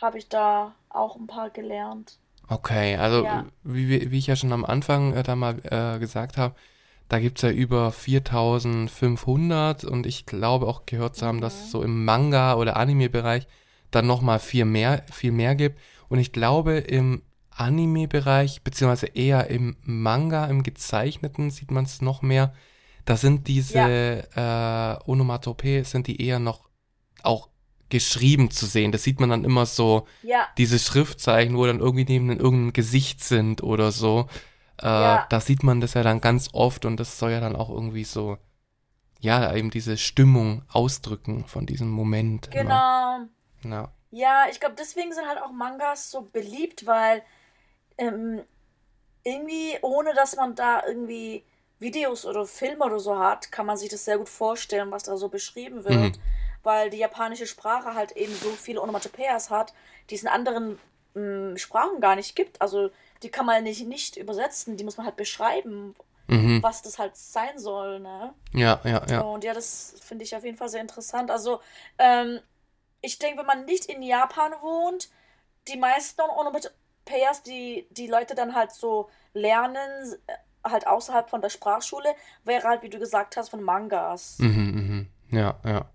[0.00, 2.18] habe ich da auch ein paar gelernt.
[2.48, 3.46] Okay, also Ja.
[3.62, 6.54] wie, wie ich ja schon am Anfang äh, da mal äh, gesagt habe,
[7.08, 11.60] da gibt es ja über 4500 und ich glaube auch gehört zu haben, dass Mhm.
[11.64, 13.46] es so im Manga- oder Anime-Bereich
[13.90, 15.78] dann nochmal viel mehr, viel mehr gibt.
[16.08, 17.22] Und ich glaube im
[17.56, 22.52] Anime-Bereich, beziehungsweise eher im Manga, im Gezeichneten sieht man es noch mehr.
[23.04, 23.78] Da sind diese
[24.34, 26.68] äh, Onomatopoe, sind die eher noch
[27.22, 27.48] auch
[27.88, 28.90] geschrieben zu sehen.
[28.92, 33.22] Das sieht man dann immer so, Ja, diese Schriftzeichen, wo dann irgendwie neben irgendeinem Gesicht
[33.22, 34.28] sind oder so.
[34.80, 35.26] Äh, Ja.
[35.28, 38.04] Da sieht man das ja dann ganz oft und das soll ja dann auch irgendwie
[38.04, 38.38] so,
[39.20, 42.48] ja, eben diese Stimmung ausdrücken von diesem Moment.
[42.54, 43.28] immer.
[43.62, 43.74] genau.
[43.76, 43.92] Ja.
[44.10, 47.22] Ja, ich glaube, deswegen sind halt auch Mangas so beliebt, weil
[48.02, 48.42] ähm,
[49.24, 51.44] irgendwie, ohne dass man da irgendwie
[51.78, 55.16] Videos oder Filme oder so hat, kann man sich das sehr gut vorstellen, was da
[55.16, 56.16] so beschrieben wird.
[56.16, 56.22] Mhm.
[56.62, 59.74] Weil die japanische Sprache halt eben so viele Onomatopoeias hat,
[60.10, 60.78] die es in anderen
[61.16, 62.60] ähm, Sprachen gar nicht gibt.
[62.60, 62.90] Also
[63.22, 65.94] die kann man nicht, nicht übersetzen, die muss man halt beschreiben,
[66.28, 66.62] Mhm.
[66.62, 68.32] was das halt sein soll, ne?
[68.54, 69.20] Ja, ja, ja.
[69.22, 71.30] Und ja, das finde ich auf jeden Fall sehr interessant.
[71.30, 71.60] Also,
[71.98, 72.40] ähm,
[73.00, 75.10] ich denke, wenn man nicht in Japan wohnt,
[75.68, 76.22] die meisten
[77.04, 80.34] Onomatopoeias, die die Leute dann halt so lernen, äh,
[80.64, 84.38] halt außerhalb von der Sprachschule, wäre halt, wie du gesagt hast, von Mangas.
[84.38, 85.08] Mhm, mhm.
[85.30, 85.86] Ja, ja.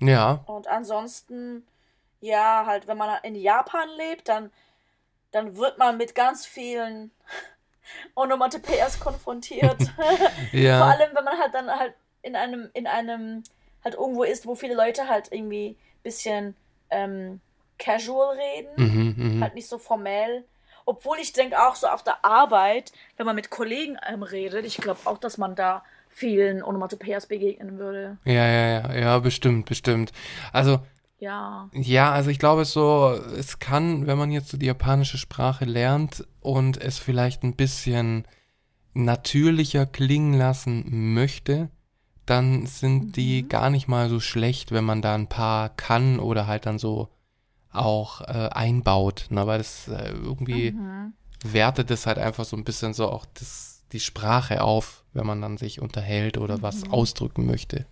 [0.00, 1.66] Ja, Und ansonsten,
[2.20, 4.50] ja, halt, wenn man in Japan lebt, dann,
[5.30, 7.12] dann wird man mit ganz vielen
[8.14, 9.82] Onomatopoeias konfrontiert.
[9.96, 10.84] Vor ja.
[10.84, 13.44] allem, wenn man halt dann halt in einem, in einem,
[13.84, 16.56] halt irgendwo ist, wo viele Leute halt irgendwie ein bisschen
[16.90, 17.40] ähm,
[17.84, 19.42] casual reden, Mhm, mhm.
[19.42, 20.44] halt nicht so formell.
[20.86, 24.76] Obwohl ich denke auch so auf der Arbeit, wenn man mit Kollegen ähm, redet, ich
[24.76, 28.18] glaube auch, dass man da vielen Onomatopoeias begegnen würde.
[28.24, 30.12] Ja, ja, ja, ja, bestimmt, bestimmt.
[30.52, 30.80] Also,
[31.18, 31.70] Ja.
[31.72, 36.26] Ja, also ich glaube so, es kann, wenn man jetzt so die japanische Sprache lernt
[36.40, 38.26] und es vielleicht ein bisschen
[38.92, 41.70] natürlicher klingen lassen möchte,
[42.26, 43.48] dann sind die Mhm.
[43.48, 47.08] gar nicht mal so schlecht, wenn man da ein paar kann oder halt dann so
[47.74, 49.46] auch äh, einbaut, ne?
[49.46, 51.14] Weil das äh, irgendwie Mhm.
[51.42, 55.40] wertet es halt einfach so ein bisschen so auch das, die Sprache auf, wenn man
[55.42, 56.90] dann sich unterhält oder was Mhm.
[56.92, 57.86] ausdrücken möchte.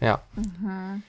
[0.00, 0.22] Ja.
[0.34, 1.02] Mhm.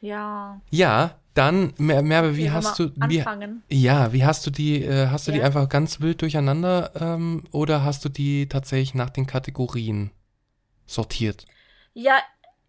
[0.00, 0.60] Ja.
[0.70, 3.24] Ja, dann, Mer- Merve, wie hast du, wie,
[3.70, 5.44] ja, wie hast du die, äh, hast du die Ja.
[5.46, 10.10] einfach ganz wild durcheinander ähm, oder hast du die tatsächlich nach den Kategorien
[10.86, 11.46] sortiert?
[11.94, 12.18] Ja,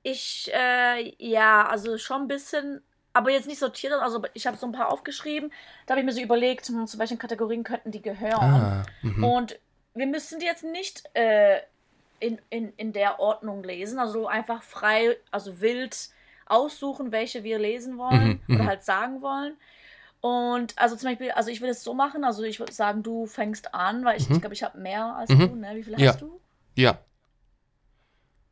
[0.03, 2.81] ich, äh, ja, also schon ein bisschen,
[3.13, 5.51] aber jetzt nicht sortiert, also ich habe so ein paar aufgeschrieben.
[5.85, 8.41] Da habe ich mir so überlegt, zu welchen Kategorien könnten die gehören.
[8.41, 9.23] Ah, mhm.
[9.23, 9.59] Und
[9.93, 11.59] wir müssen die jetzt nicht äh,
[12.19, 16.09] in, in, in der Ordnung lesen, also einfach frei, also wild
[16.47, 18.67] aussuchen, welche wir lesen wollen Mhm, oder mhm.
[18.67, 19.57] halt sagen wollen.
[20.21, 23.25] Und also zum Beispiel, also ich will es so machen, also ich würde sagen, du
[23.25, 24.35] fängst an, weil ich, Mhm.
[24.35, 25.75] ich glaube, ich habe mehr als du, ne?
[25.75, 26.11] Wie viele Ja.
[26.11, 26.39] hast du?
[26.75, 26.97] Ja,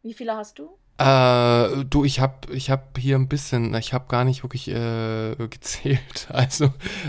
[0.04, 0.78] Wie viele hast du?
[1.02, 5.36] Äh, du, ich hab, ich hab hier ein bisschen, ich hab gar nicht wirklich äh,
[5.36, 6.28] gezählt.
[6.30, 6.66] Also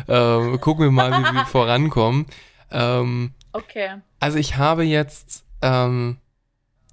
[0.08, 2.26] äh, gucken wir mal, wie wir vorankommen.
[2.70, 4.00] Ähm, Okay.
[4.18, 6.16] also ich habe jetzt, ähm,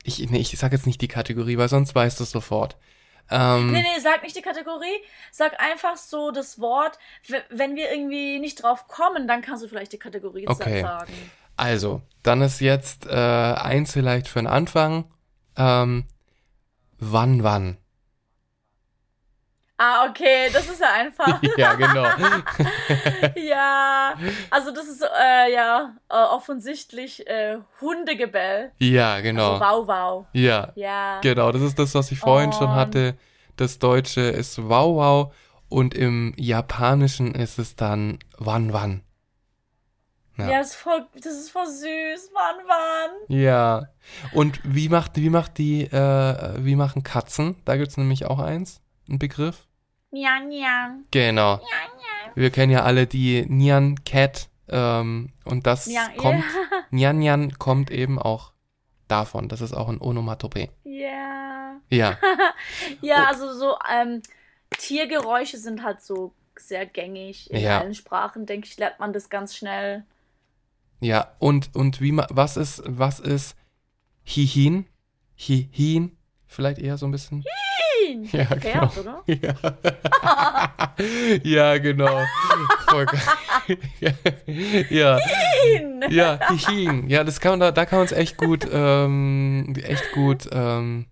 [0.04, 2.76] ich, nee, ich sag jetzt nicht die Kategorie, weil sonst weißt du es sofort.
[3.32, 5.02] Ähm, Nee, nee, sag nicht die Kategorie.
[5.32, 6.98] Sag einfach so das Wort.
[7.50, 10.82] Wenn wir irgendwie nicht drauf kommen, dann kannst du vielleicht die Kategorie Okay.
[10.82, 11.14] sagen.
[11.56, 15.06] Also, dann ist jetzt äh, eins vielleicht für den Anfang.
[15.56, 16.06] Ähm,
[17.00, 17.78] wann, wann?
[19.82, 21.42] Ah, okay, das ist ja einfach.
[21.58, 22.04] ja, genau.
[23.36, 24.14] ja,
[24.50, 28.74] also das ist äh, ja äh, offensichtlich äh, Hundegebell.
[28.80, 29.54] ja, genau.
[29.54, 30.26] Also wow, wow.
[30.34, 31.20] Ja, Ja.
[31.22, 31.52] genau.
[31.54, 33.18] Das ist das, was ich vorhin schon Und- hatte.
[33.56, 35.34] Das Deutsche ist wow, wow.
[35.70, 39.02] Und im Japanischen ist es dann wann, wann.
[40.40, 40.58] Ja, Ja.
[40.60, 42.32] das, ist voll, das ist voll süß.
[42.34, 43.12] Wann, wann?
[43.38, 43.88] Ja.
[44.34, 47.56] Und wie macht, wie macht die, äh, wie machen Katzen?
[47.66, 49.68] Da gibt's nämlich auch eins, einen Begriff.
[50.12, 51.04] Niang, niang.
[51.12, 51.58] Genau.
[51.58, 51.66] Niang,
[51.98, 52.36] niang.
[52.36, 56.44] Wir kennen ja alle die Nyan Cat ähm, und das Niang, kommt,
[56.92, 58.54] Nyan Nyan kommt eben auch
[59.08, 59.48] davon.
[59.50, 60.70] Das ist auch ein Onomatopoe.
[60.84, 61.76] Ja.
[61.92, 62.18] Ja,
[63.02, 63.28] Ja, Oh.
[63.30, 64.22] also so ähm,
[64.78, 67.50] Tiergeräusche sind halt so sehr gängig.
[67.52, 67.80] In Ja.
[67.80, 70.04] allen Sprachen, denke ich, lernt man das ganz schnell.
[71.00, 71.28] Ja.
[71.40, 73.56] Und, und wie ma was ist, was ist
[74.24, 74.86] Hihin?
[75.36, 76.18] Hihin?
[76.48, 77.44] Vielleicht eher so ein bisschen.
[78.32, 79.00] Ja, Pferd, genau.
[79.00, 79.24] oder?
[81.44, 82.24] Ja, ja genau.
[84.90, 85.20] Ja,
[86.10, 87.10] ja, Hihin.
[87.10, 91.06] Ja, das kann man da, da kann man es echt gut, ähm, echt gut ähm,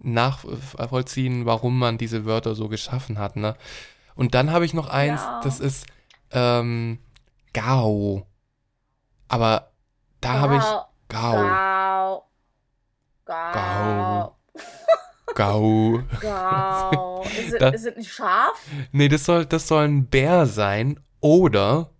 [0.00, 3.56] nachvollziehen, warum man diese Wörter so geschaffen hat, ne?
[4.16, 5.40] Und dann habe ich noch eins, Ja.
[5.42, 5.86] das ist
[6.32, 6.98] ähm,
[7.52, 8.26] Gao.
[9.28, 9.72] Aber
[10.20, 10.62] da habe ich.
[11.08, 11.32] Gau.
[11.32, 12.30] Gau.
[13.24, 14.36] Gau.
[15.34, 16.02] Gao.
[16.20, 17.22] Gau.
[17.38, 17.54] Ist
[17.86, 18.60] es, nicht scharf?
[18.92, 21.00] Nee, das soll, das soll ein Bär sein.
[21.20, 21.90] Oder,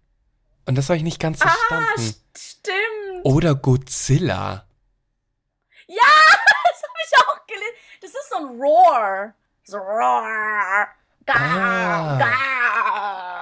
[0.67, 2.01] und das habe ich nicht ganz Ah, verstanden.
[2.01, 3.25] st- stimmt.
[3.25, 4.67] Oder Godzilla.
[5.87, 5.97] Ja,
[6.69, 7.75] das habe ich auch gelesen.
[8.03, 9.35] Das ist so ein Roar.
[9.65, 10.89] So Roar.
[11.27, 11.35] Gau.
[11.35, 12.19] Ah.
[12.19, 13.34] Gau.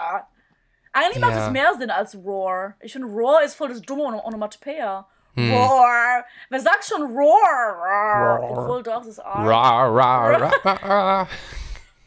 [0.92, 2.74] Eigentlich macht es mehr Sinn als Roar.
[2.80, 5.06] Ich finde, Roar ist voll das dumme Onom- Onomatopoeia.
[5.34, 5.52] Hm.
[5.54, 6.24] Roar.
[6.50, 7.76] Wer sagt schon Roar?
[7.78, 8.36] Roar.
[8.38, 8.50] Roar.
[8.58, 9.24] Obwohl doch, das ist R.
[9.24, 10.36] Ra, ra,
[10.82, 11.28] ra.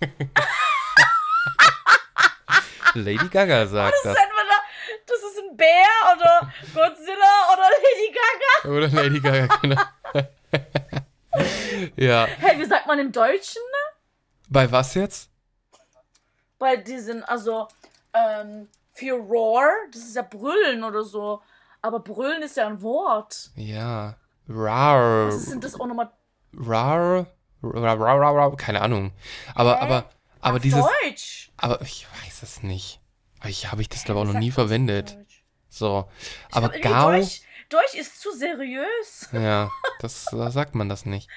[2.93, 4.13] Lady Gaga sagt Das das.
[4.13, 4.61] ist entweder,
[5.05, 8.75] das ist ein Bär oder Godzilla oder Lady Gaga.
[8.75, 9.81] Oder Lady Gaga, genau.
[11.97, 12.25] ja.
[12.39, 13.61] Hey, wie sagt man im Deutschen?
[14.47, 15.29] Bei was jetzt?
[16.57, 17.67] Bei diesen, also,
[18.15, 21.41] ähm, für Roar, das ist ja Brüllen oder so.
[21.81, 23.51] Aber Brüllen ist ja ein Wort.
[23.55, 24.15] Ja.
[24.47, 25.27] Rar.
[25.27, 26.13] Was ist denn das Onomat
[26.57, 27.27] Rar.
[27.61, 28.55] Rar, rar, rar, rar.
[28.55, 29.11] Keine Ahnung.
[29.53, 29.81] Aber, Hä?
[29.81, 30.09] aber,
[30.41, 30.83] aber Auf dieses.
[30.83, 31.51] Deutsch.
[31.57, 33.01] Aber ich weiß es nicht.
[33.45, 35.17] Ich habe ich das glaube ich auch noch nie verwendet.
[35.69, 36.09] So.
[36.49, 37.11] Ich Aber Gao.
[37.11, 39.29] Deutsch, Deutsch ist zu seriös.
[39.31, 41.29] Ja, das da sagt man das nicht.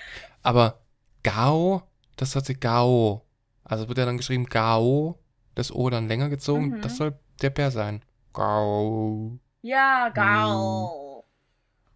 [0.43, 0.81] Aber
[1.23, 1.83] Gao,
[2.17, 3.27] das sich Gao.
[3.65, 5.19] Also wird ja dann geschrieben Gao,
[5.59, 6.69] das O dann länger gezogen.
[6.69, 6.83] Mhm.
[6.83, 8.03] Das soll der Bär sein.
[8.33, 9.39] Gao.
[9.61, 11.25] Ja, Gau.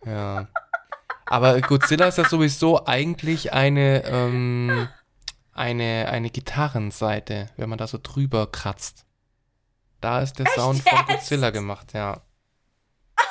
[0.05, 0.48] Ja.
[1.27, 4.88] Aber Godzilla ist ja sowieso eigentlich eine, ähm,
[5.53, 9.07] eine, eine Gitarrenseite, wenn man da so drüber kratzt.
[10.01, 11.09] Da ist der Echt Sound von jetzt?
[11.09, 12.20] Godzilla gemacht, ja.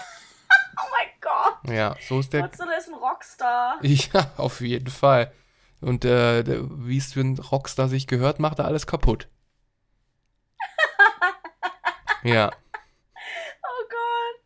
[0.77, 1.75] Oh mein Gott.
[1.75, 3.79] Ja, so ist der Godzilla ist ein Rockstar.
[3.83, 5.31] Ja, auf jeden Fall.
[5.81, 6.43] Und äh,
[6.85, 9.27] wie es für ein Rockstar sich gehört, macht er alles kaputt.
[12.23, 12.51] Ja.
[13.63, 14.41] Oh Gott.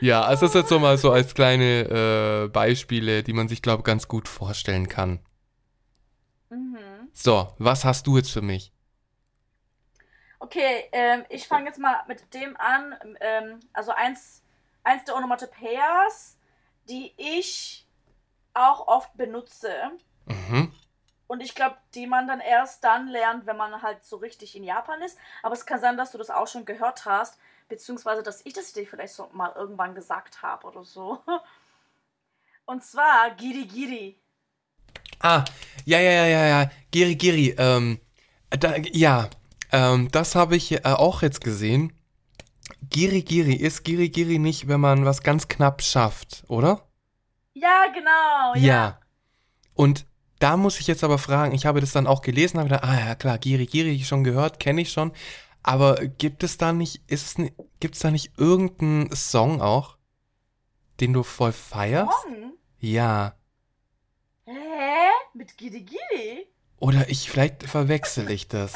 [0.00, 3.62] Ja, also das ist jetzt so mal so als kleine äh, Beispiele, die man sich,
[3.62, 5.20] glaube ich, ganz gut vorstellen kann.
[6.50, 7.08] Mhm.
[7.12, 8.72] So, was hast du jetzt für mich?
[10.38, 12.94] Okay, ähm, ich fange jetzt mal mit dem an.
[13.20, 14.42] Ähm, also eins,
[14.84, 16.36] eins der Onomatopoeias,
[16.88, 17.86] die ich
[18.54, 19.72] auch oft benutze.
[20.26, 20.72] Mhm.
[21.26, 24.64] Und ich glaube, die man dann erst dann lernt, wenn man halt so richtig in
[24.64, 25.18] Japan ist.
[25.42, 28.72] Aber es kann sein, dass du das auch schon gehört hast, beziehungsweise dass ich das
[28.72, 31.22] dir vielleicht so mal irgendwann gesagt habe oder so.
[32.64, 34.20] Und zwar Giri Giri.
[35.20, 35.44] Ah,
[35.84, 36.70] ja, ja, ja, ja, ja.
[36.90, 38.00] Giri Giri, ähm,
[38.50, 39.28] da, ja,
[39.72, 41.92] ähm, das habe ich äh, auch jetzt gesehen.
[42.82, 46.86] Giri Giri ist Giri Giri nicht, wenn man was ganz knapp schafft, oder?
[47.52, 48.54] Ja, genau.
[48.56, 49.00] Ja.
[49.74, 50.06] Und
[50.38, 52.98] da muss ich jetzt aber fragen, ich habe das dann auch gelesen, habe gedacht, ah
[53.08, 55.12] ja klar, Giri Giri schon gehört, kenne ich schon.
[55.62, 57.46] Aber gibt es da nicht, ist es
[57.80, 59.96] gibt es da nicht irgendeinen Song auch,
[61.00, 62.12] den du voll feierst?
[62.22, 62.52] Song?
[62.78, 63.34] Ja.
[64.44, 64.52] Hä?
[65.34, 66.46] Mit Gidi Gidi?
[66.78, 68.72] Oder ich, vielleicht verwechsel ich das.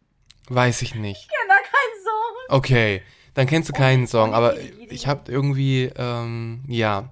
[0.48, 1.20] Weiß ich nicht.
[1.22, 2.56] Ich kenne da keinen Song.
[2.58, 3.02] Okay,
[3.34, 4.88] dann kennst du keinen Ohne- Song, aber Giri Giri.
[4.94, 7.10] ich habe irgendwie, ähm, ja,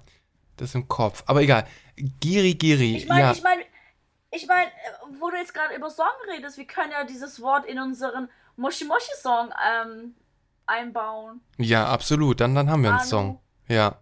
[0.57, 1.23] das im Kopf.
[1.27, 1.65] Aber egal.
[1.95, 3.31] Giri Giri, Ich meine, ja.
[3.31, 3.63] ich meine,
[4.31, 4.71] ich meine, äh,
[5.19, 8.85] wo du jetzt gerade über Song redest, wir können ja dieses Wort in unseren Moshi
[8.85, 10.15] Moshi Song ähm,
[10.65, 11.41] einbauen.
[11.57, 12.39] Ja, absolut.
[12.39, 13.09] Dann, dann haben wir einen Manu.
[13.09, 13.41] Song.
[13.67, 13.95] Ja.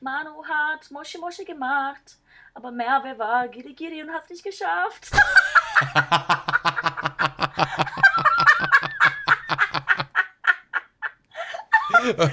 [0.00, 2.18] Manu hat Moshi Moshi gemacht,
[2.54, 5.10] aber Merve war Giri Giri und hat's nicht geschafft.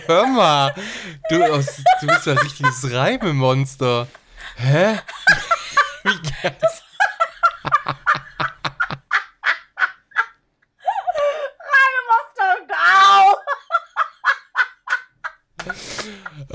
[0.07, 0.73] Hör mal,
[1.29, 4.07] du, aus- du bist ein richtiges Reimemonster.
[4.57, 4.99] Hä?
[6.03, 6.57] Wie geil.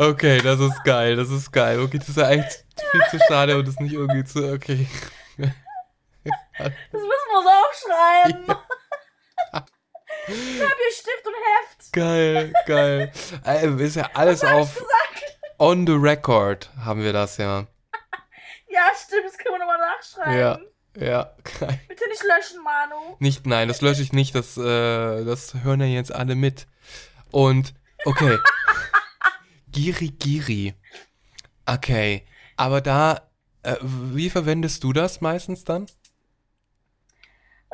[0.00, 1.78] Okay, das ist geil, das ist geil.
[1.78, 4.50] Okay, das ist ja echt viel zu schade und das nicht irgendwie zu.
[4.54, 4.88] Okay.
[6.22, 8.44] Das müssen wir uns aufschreiben.
[10.28, 11.92] Ich hab hier Stift und Heft.
[11.92, 13.12] Geil, geil.
[13.46, 15.38] Äh, ist ja alles auf Gesagt.
[15.58, 17.66] on the record, haben wir das ja.
[18.68, 20.38] Ja, stimmt, das können wir nochmal nachschreiben.
[20.38, 20.58] Ja,
[21.06, 21.80] ja, geil.
[21.88, 23.16] Bitte nicht löschen, Manu.
[23.18, 26.66] Nicht, nein, das lösche ich nicht, das, äh, das hören ja jetzt alle mit.
[27.30, 27.72] Und,
[28.04, 28.38] okay.
[29.72, 30.74] Giri Giri.
[31.66, 33.30] Okay, aber da,
[33.62, 35.86] äh, wie verwendest du das meistens dann?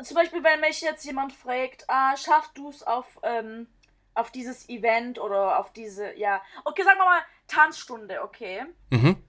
[0.03, 3.67] Zum Beispiel, wenn mich jetzt jemand fragt, ah, schaffst du es auf, ähm,
[4.15, 6.43] auf dieses Event oder auf diese, ja.
[6.65, 8.67] Okay, sagen wir mal Tanzstunde, okay.
[8.91, 9.23] Mhm,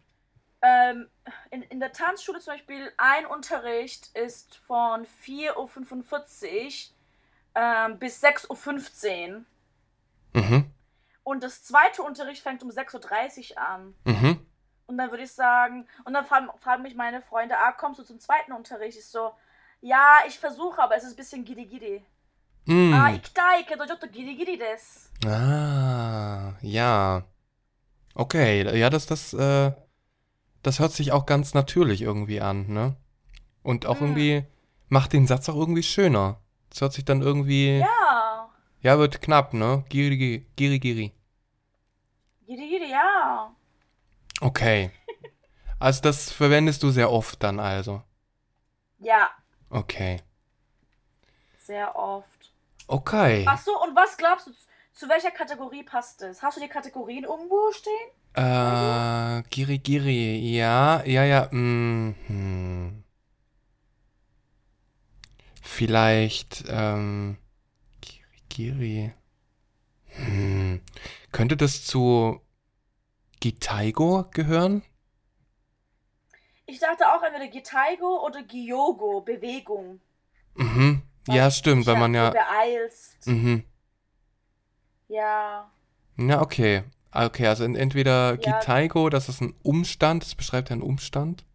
[0.62, 1.08] Ähm,
[1.52, 6.96] in, in der Tanzschule zum Beispiel, ein Unterricht ist von 4.45 Uhr
[7.56, 9.46] ähm, bis 6.15 Uhr.
[10.34, 10.67] mhm,
[11.28, 13.94] Und das zweite Unterricht fängt um 6.30 Uhr an.
[14.06, 14.40] mhm.
[14.86, 18.06] Und dann würde ich sagen, und dann fragen, fragen mich meine Freunde, ah, kommst du
[18.06, 18.98] zum zweiten Unterricht?
[18.98, 19.34] Ich so,
[19.82, 22.02] ja, ich versuche, aber es ist ein bisschen gidi.
[22.64, 22.94] Mm.
[22.94, 25.12] Ah, ich daike, dojotto gidi des.
[25.26, 27.24] Ah, ja.
[28.16, 29.74] Okay, ja, das, das, äh,
[30.64, 32.96] das hört sich auch ganz natürlich irgendwie an, ne?
[33.64, 34.04] Und auch Mm.
[34.06, 34.46] irgendwie
[34.88, 36.40] macht den Satz auch irgendwie schöner.
[36.72, 39.84] Es hört sich dann irgendwie, ja, Ja, wird knapp, ne?
[39.90, 41.12] Giri, giri, giri,
[42.98, 43.56] ja.
[44.42, 44.92] Okay.
[45.80, 48.02] Also das verwendest du sehr oft dann also.
[49.00, 49.30] Ja,
[49.70, 50.22] Okay.
[51.60, 52.52] sehr oft.
[52.88, 53.46] Okay.
[53.48, 54.52] Ach so, und was glaubst du,
[54.94, 56.42] zu welcher Kategorie passt es?
[56.42, 58.10] Hast du die Kategorien irgendwo stehen?
[58.34, 63.04] Äh, Giri Giri, ja, ja, ja, mm, hm.
[65.62, 67.38] Vielleicht, ähm,
[68.02, 69.14] Giri Giri.
[70.06, 70.82] Hm.
[71.32, 72.42] Könnte das zu
[73.40, 74.84] Gitaigo gehören?
[76.66, 80.02] Ich dachte auch entweder Gitaigo oder Gyogo, Bewegung.
[80.56, 81.02] Mhm.
[81.28, 83.26] Ja, stimmt, weil man ja, beeilst.
[83.28, 83.64] mhm.
[85.08, 85.70] Ja.
[86.18, 86.84] Ja, okay.
[87.12, 88.60] Okay, also en- entweder Ja.
[88.60, 91.46] Gitaigo, das ist ein Umstand, das beschreibt ja einen Umstand.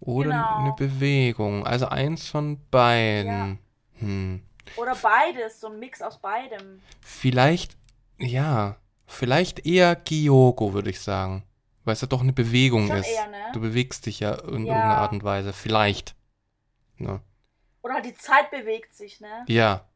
[0.00, 0.58] Oder Genau.
[0.58, 1.66] eine Bewegung.
[1.66, 3.58] Also eins von beiden.
[3.98, 4.42] Hm.
[4.76, 6.82] Oder beides, so ein Mix aus beidem.
[7.00, 7.76] Vielleicht,
[8.18, 11.44] ja, vielleicht eher Kyogo, würde ich sagen.
[11.84, 13.08] Weil es ja doch eine Bewegung Schon ist.
[13.08, 13.36] eher, ne?
[13.52, 14.72] Du bewegst dich ja in Ja.
[14.74, 15.52] irgendeiner Art und Weise.
[15.52, 16.14] Vielleicht.
[16.98, 17.20] Ja.
[17.82, 19.44] Oder halt die Zeit bewegt sich, ne?
[19.48, 19.86] Ja.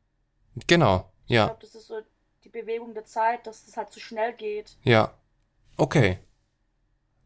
[0.66, 1.11] Genau.
[1.27, 1.47] Ich Ja.
[1.47, 2.01] glaube, das ist so
[2.44, 4.77] die Bewegung der Zeit, dass es halt zu schnell geht.
[4.83, 5.12] Ja.
[5.79, 6.18] Okay.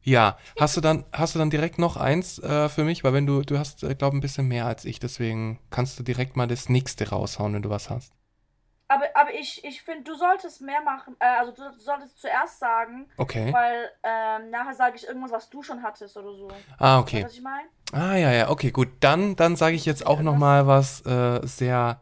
[0.03, 0.37] Ja.
[0.59, 3.03] Hast du dann, hast du dann direkt noch eins äh, für mich?
[3.05, 6.03] Weil wenn du, du hast, äh, glaube ein bisschen mehr als ich, deswegen kannst du
[6.03, 8.13] direkt mal das nächste raushauen, wenn du was hast.
[8.95, 11.17] Aber, aber ich, ich finde, du solltest mehr machen.
[11.19, 13.53] Äh, also du, solltest zuerst sagen, Okay.
[13.53, 16.49] weil ähm, nachher sage ich irgendwas, was du schon hattest oder so.
[16.79, 17.21] Ah, Weißt okay.
[17.21, 17.69] du, was ich meine?
[17.93, 18.89] Ah, ja, ja, okay, gut.
[19.01, 22.01] Dann, dann sage ich jetzt auch Ja, noch das- mal was äh, sehr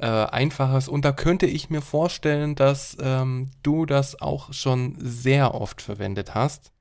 [0.00, 0.88] äh, Einfaches.
[0.88, 6.34] Und da könnte ich mir vorstellen, dass ähm, du das auch schon sehr oft verwendet
[6.34, 6.72] hast.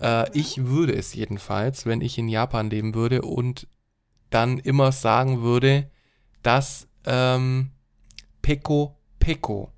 [0.00, 3.66] Äh, Ich würde es jedenfalls, wenn ich in Japan leben würde und
[4.30, 5.90] dann immer sagen würde,
[6.42, 7.70] dass ähm,
[8.44, 9.72] Peko Peko.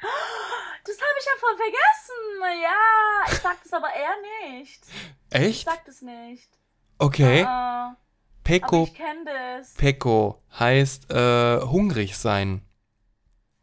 [0.00, 2.60] Das habe ich ja voll vergessen.
[2.60, 4.16] Ja, ich sag das aber eher
[4.50, 4.82] nicht.
[5.30, 5.64] Ich Echt?
[5.64, 6.50] sag das nicht.
[6.98, 7.44] Okay.
[7.44, 7.96] Aber
[8.42, 9.74] Peko ich kenne das.
[9.74, 12.66] Peko heißt äh, hungrig sein.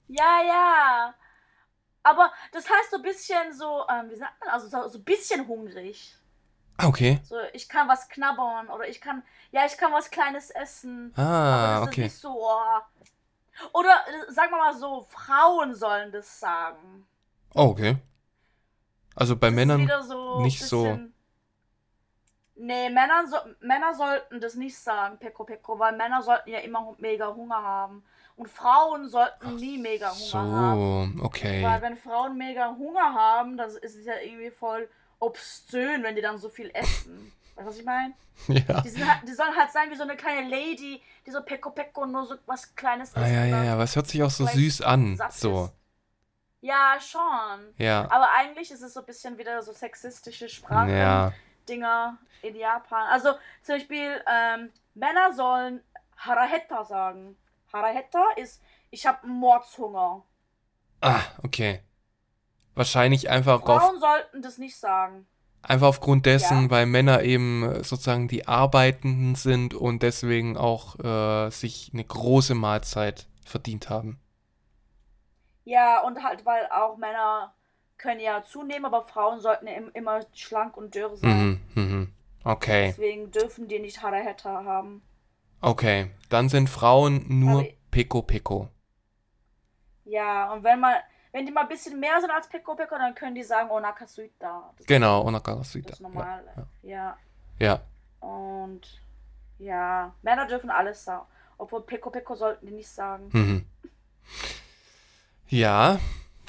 [0.07, 1.13] Ja, ja.
[2.03, 5.03] Aber das heißt so ein bisschen so, ähm, wie sagt man, also so, so ein
[5.03, 6.15] bisschen hungrig.
[6.77, 7.19] Ah, Okay.
[7.23, 11.13] So, ich kann was knabbern oder ich kann, ja, ich kann was Kleines essen.
[11.15, 12.05] aber Ah, das okay.
[12.05, 12.79] ist nicht so, oh.
[13.73, 17.05] Oder äh, sagen wir mal so, Frauen sollen das sagen.
[17.55, 17.97] Oh, okay.
[19.15, 19.87] Also bei Das Männern.
[20.07, 20.83] so nicht so.
[20.83, 21.13] bisschen-
[22.55, 26.93] Nee, Männer, so, Männer sollten das nicht sagen, Peko Peko, weil Männer sollten ja immer
[26.99, 28.03] mega Hunger haben.
[28.35, 31.21] Und Frauen sollten nie mega Hunger So, haben.
[31.23, 31.63] okay.
[31.63, 34.87] Weil wenn Frauen mega Hunger haben, das ist es ja irgendwie voll
[35.19, 37.31] obszön, wenn die dann so viel essen.
[37.55, 38.13] Weißt du, was ich meine?
[38.47, 38.81] Ja.
[38.81, 41.69] Die, sind halt, die sollen halt sein wie so eine kleine Lady, die so Peko
[41.69, 44.23] Peko nur so was Kleines Ah, isst ja, ja, dann ja, aber es hört sich
[44.23, 45.19] auch so süß an.
[45.29, 45.73] So, ist.
[46.61, 47.73] Ja, schon.
[47.77, 48.09] ja.
[48.09, 50.91] Aber eigentlich ist es so ein bisschen wieder so sexistische Sprache.
[50.91, 51.33] Ja,
[51.69, 53.07] Dinger in Japan.
[53.09, 55.81] Also zum Beispiel, ähm, Männer sollen
[56.17, 57.37] Haraheta sagen.
[57.71, 60.23] Haraheta ist, ich habe Mordshunger.
[61.01, 61.83] ah, okay.
[62.75, 65.27] Wahrscheinlich einfach auf, Frauen sollten das nicht sagen.
[65.63, 66.69] Einfach aufgrund dessen, Ja.
[66.69, 72.53] weil Männer eben äh, sozusagen die Arbeitenden sind und deswegen auch äh, sich eine große
[72.55, 74.19] Mahlzeit verdient haben.
[75.65, 77.53] Ja, und halt, weil auch Männer
[77.97, 81.61] können ja zunehmen, aber Frauen sollten im, immer schlank und dürr sein.
[81.75, 82.13] Mhm, mhm.
[82.43, 85.01] Okay, Deswegen dürfen die nicht Haraheta haben.
[85.61, 86.11] okay.
[86.29, 88.67] Dann sind Frauen nur Peko Peko.
[90.03, 90.95] Ja, und wenn man,
[91.33, 94.71] wenn die mal ein bisschen mehr sind als Peko Peko, dann können die sagen Onakasuita.
[94.77, 95.89] Das Genau, ist Onakarasuita.
[95.89, 96.67] das Normale.
[96.83, 97.17] Ja.
[97.59, 97.81] Ja.
[98.21, 99.01] Und
[99.59, 101.25] ja, Männer dürfen alles sagen.
[101.57, 103.29] Obwohl Peko Peko sollten die nicht sagen.
[103.33, 103.65] Mhm.
[105.49, 105.99] Ja,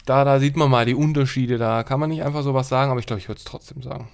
[0.07, 1.59] da, da sieht man mal die Unterschiede.
[1.59, 4.09] Da kann man nicht einfach sowas sagen, aber ich glaube, ich würde es trotzdem sagen.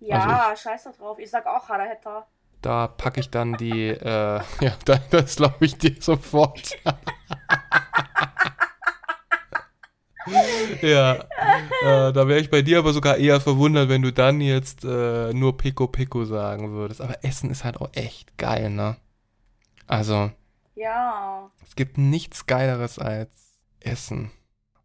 [0.00, 1.18] Ja, scheiß da drauf.
[1.18, 2.26] Ich sag auch Haraheta.
[2.60, 6.76] Da packe ich dann die, äh, ja, da- das glaube ich dir sofort.
[10.82, 14.84] ja, äh, da wäre ich bei dir aber sogar eher verwundert, wenn du dann jetzt
[14.84, 17.00] äh, nur Pico Pico sagen würdest.
[17.00, 18.96] Aber Essen ist halt auch echt geil, ne?
[19.86, 20.30] Also,
[20.74, 21.50] Ja.
[21.66, 23.30] es gibt nichts Geileres als
[23.80, 24.30] Essen.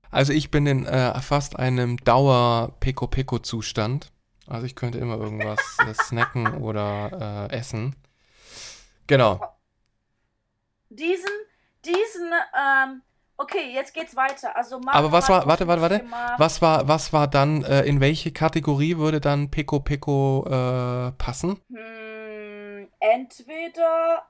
[0.09, 4.11] Also ich bin in äh, fast einem Dauer-Pico-Pico-Zustand.
[4.47, 7.95] Also ich könnte immer irgendwas äh, snacken oder äh, essen.
[9.07, 9.41] Genau.
[10.89, 11.29] Diesen,
[11.85, 13.01] diesen, ähm,
[13.37, 14.55] okay, jetzt geht's weiter.
[14.55, 15.99] Also Mama Aber was war, warte, warte, warte.
[15.99, 21.11] gemacht- Was war, was war dann, äh, in welche Kategorie würde dann Pico Pico äh,
[21.13, 21.59] passen?
[21.69, 24.23] Hm, entweder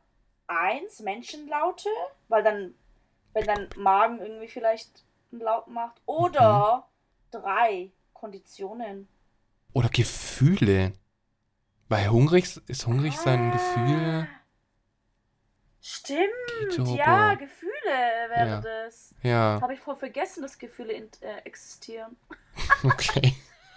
[0.47, 1.89] eins Menschenlaute,
[2.28, 2.74] weil dann,
[3.34, 6.88] wenn dein Magen irgendwie vielleicht einen Laut macht, oder
[7.34, 7.39] Mhm.
[7.41, 9.08] drei Konditionen.
[9.74, 10.93] Oder Gefühle?
[11.89, 14.28] Weil hungrig, ist hungrig sein Ah, Gefühl?
[15.82, 16.95] Stimmt, Gitobo.
[16.95, 18.61] ja, Gefühle wäre Ja.
[18.61, 19.13] das.
[19.23, 22.15] Ja, Habe ich voll vergessen, dass Gefühle in, äh, existieren.
[22.83, 23.33] okay.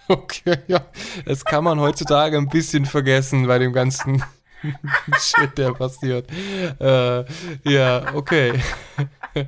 [0.08, 0.80] Okay, ja.
[1.24, 4.22] Das kann man heutzutage ein bisschen vergessen bei dem ganzen
[5.18, 6.28] Shit, der passiert.
[6.80, 7.24] Äh,
[7.64, 8.60] ja, okay.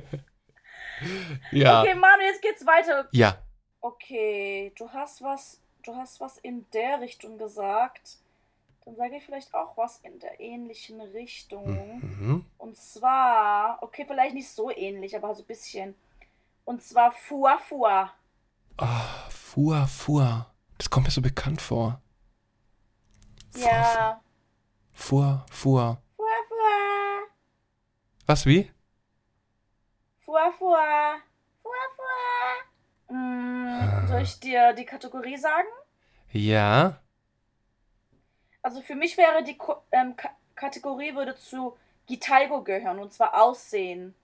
[1.51, 3.07] ja, Okay, Manu, jetzt geht's weiter.
[3.11, 3.37] ja.
[3.81, 8.19] Okay, du hast was, du hast was in der Richtung gesagt.
[8.85, 11.99] Dann sage ich vielleicht auch was in der ähnlichen Richtung.
[12.01, 12.45] Mhm.
[12.57, 15.95] Und zwar, okay, vielleicht nicht so ähnlich, aber so ein bisschen.
[16.65, 18.13] Und zwar Fua Fua.
[18.77, 20.53] Ah, Fua, Fua.
[20.77, 22.01] Das kommt mir so bekannt vor.
[23.55, 24.21] Ja.
[24.91, 26.01] Fua, Fua.
[26.17, 27.27] Fua Fua.
[28.25, 28.69] Was, wie?
[30.19, 31.15] Fua Fua.
[31.61, 33.09] Fua Fua.
[33.09, 35.67] Hm, soll ich dir die Kategorie sagen?
[36.31, 36.99] Ja.
[38.63, 43.41] Also für mich wäre die Ko ähm, Ka Kategorie würde zu Gitaigo gehören und zwar
[43.41, 44.15] Aussehen.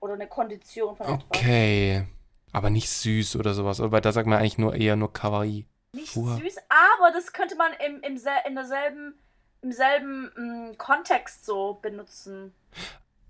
[0.00, 1.24] Oder eine Kondition von etwas.
[1.26, 2.06] Okay.
[2.52, 3.80] Aber nicht süß oder sowas.
[3.80, 5.66] Aber da sagt man eigentlich nur eher nur Kawaii.
[5.92, 6.36] Nicht Fua.
[6.36, 9.18] süß, aber das könnte man im, im, in derselben,
[9.62, 10.30] im selben
[10.70, 12.54] mh, Kontext so benutzen.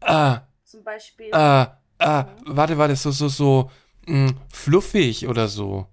[0.00, 1.34] Ah, Zum Beispiel.
[1.34, 2.26] ah, ah.
[2.46, 2.96] Warte, warte.
[2.96, 3.70] So, so, so.
[4.06, 5.86] Mh, fluffig oder so.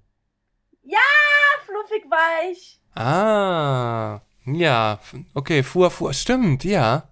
[0.87, 2.79] Ah, fluffig weich.
[2.95, 4.21] Ah.
[4.45, 4.99] Ja.
[5.33, 6.13] Okay, Fua, Fua.
[6.13, 7.09] Stimmt, ja.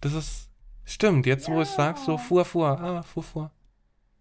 [0.00, 0.50] Das ist.
[0.84, 1.26] Stimmt.
[1.26, 1.76] Jetzt, wo du es Ja.
[1.76, 2.74] sagst, so Fua, Fua.
[2.74, 3.50] Ah, Fua, Fua.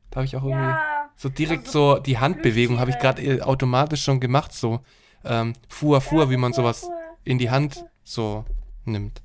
[0.10, 0.60] Da habe ich auch irgendwie.
[0.62, 1.10] Ja.
[1.16, 4.80] So direkt Also so die Handbewegung habe ich gerade äh, automatisch schon gemacht, so
[5.24, 6.93] ähm, Fuhr, Fuhr, wie man Fua, sowas Fua.
[7.24, 8.46] in die Hand so
[8.86, 9.22] nimmt.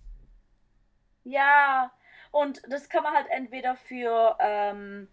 [1.25, 1.91] Ja.
[2.31, 5.09] Und das kann man halt entweder für ähm,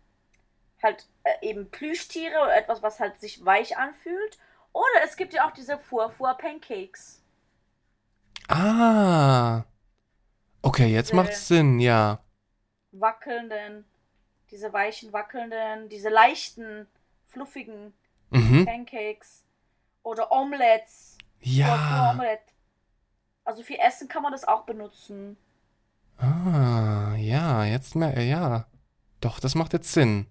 [0.83, 4.37] halt äh, eben Plüschtiere oder etwas, was halt sich weich anfühlt.
[4.77, 7.23] Oder es gibt ja auch diese Furfur Pancakes.
[8.47, 9.63] Ah.
[10.61, 12.19] Okay, jetzt Diese- macht's Sinn, ja.
[12.91, 13.85] Wackelnden,
[14.51, 16.87] diese weichen, wackelnden, diese leichten,
[17.27, 17.93] fluffigen
[18.29, 18.65] Mhm.
[18.65, 19.43] Pancakes.
[20.03, 21.17] Oder Omelettes.
[21.41, 22.11] Ja.
[22.11, 22.53] Omelette.
[23.43, 25.37] Also für Essen kann man das auch benutzen.
[26.17, 28.67] Ah, ja, jetzt mehr, ja.
[29.21, 30.27] Doch, das macht jetzt Sinn.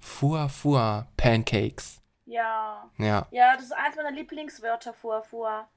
[0.00, 1.99] Fuhr, Fuhr, Pancakes.
[2.30, 2.88] Ja.
[2.98, 3.26] Ja.
[3.32, 5.68] Ja, das ist eins meiner Lieblingswörter vor, vor.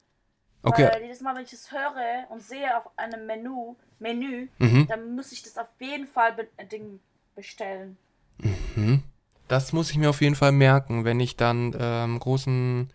[0.62, 0.90] Okay.
[0.94, 4.88] Weil jedes Mal, wenn ich es höre und sehe auf einem Menü, Menü, Mhm.
[4.88, 7.00] dann muss ich das auf jeden Fall be äh, Ding
[7.36, 7.98] bestellen.
[8.38, 9.04] Mhm.
[9.48, 12.94] Das muss ich mir auf jeden Fall merken, wenn ich dann ähm, großen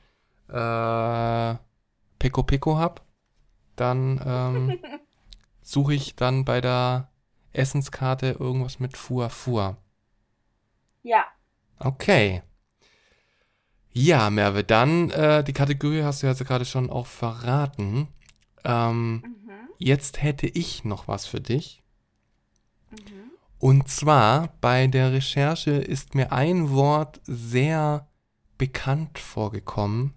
[0.48, 1.54] äh,
[2.18, 3.04] Pico Pico hab.
[3.76, 4.78] Dann ähm,
[5.62, 7.10] suche ich dann bei der
[7.52, 9.76] Essenskarte irgendwas mit Fua Fua.
[11.02, 11.24] Ja.
[11.80, 12.42] Okay.
[14.00, 18.06] Ja, Merve, dann äh, die Kategorie hast du ja also gerade schon auch verraten.
[18.64, 19.50] Ähm, Mhm.
[19.78, 21.82] jetzt hätte ich noch was für dich.
[22.90, 23.32] Mhm.
[23.58, 28.06] Und zwar bei der Recherche ist mir ein Wort sehr
[28.56, 30.14] bekannt vorgekommen.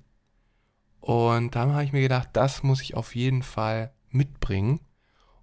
[1.00, 4.80] Und da habe ich mir gedacht, das muss ich auf jeden Fall mitbringen.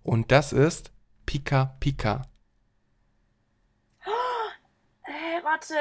[0.05, 0.93] Und das ist
[1.27, 2.23] Pika Pika.
[5.03, 5.75] Äh, warte.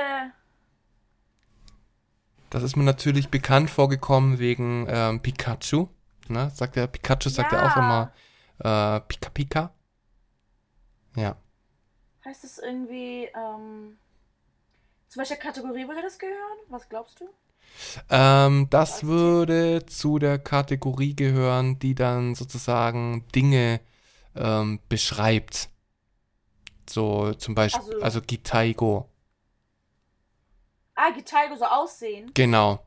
[2.50, 5.88] Das ist mir natürlich bekannt vorgekommen wegen ähm, Pikachu.
[6.30, 6.50] Ne?
[6.54, 7.72] Sagt der Pikachu sagt ja, Ja.
[7.72, 8.12] auch immer
[8.98, 9.74] äh, Pika Pika.
[11.16, 11.36] Ja.
[12.26, 13.98] Heißt es irgendwie, ähm,
[15.08, 16.58] zu welcher Kategorie würde das gehören?
[16.70, 17.30] Was glaubst du?
[18.10, 23.82] Ähm, das würde zu der Kategorie gehören, die dann sozusagen Dinge
[24.36, 25.70] ähm, beschreibt.
[26.90, 29.10] So zum Beispiel, Also- also Gitaigo.
[31.00, 32.32] Ah, Gitaigo so aussehen.
[32.34, 32.80] Genau.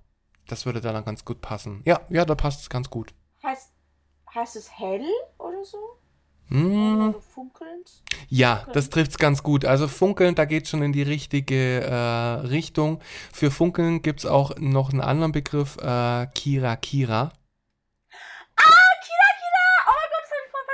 [0.49, 1.81] Das würde dann ganz gut passen.
[1.87, 3.15] Ja, ja, da passt es ganz gut.
[3.43, 3.71] Heißt,
[4.35, 5.07] heißt es hell
[5.39, 5.79] oder so?
[6.49, 8.03] Hm, Oder funkelnd?
[8.29, 8.73] ja, Funkeln.
[8.75, 9.65] das trifft's ganz gut.
[9.65, 11.95] Also Funkeln, da geht schon in die richtige äh,
[12.49, 12.99] Richtung.
[13.33, 17.31] Für Funkeln gibt's auch noch einen anderen Begriff, äh, Kira Kira.
[18.57, 19.87] Ah, Kira, Kira!
[19.87, 20.67] Oh mein Gott, das hab ich voll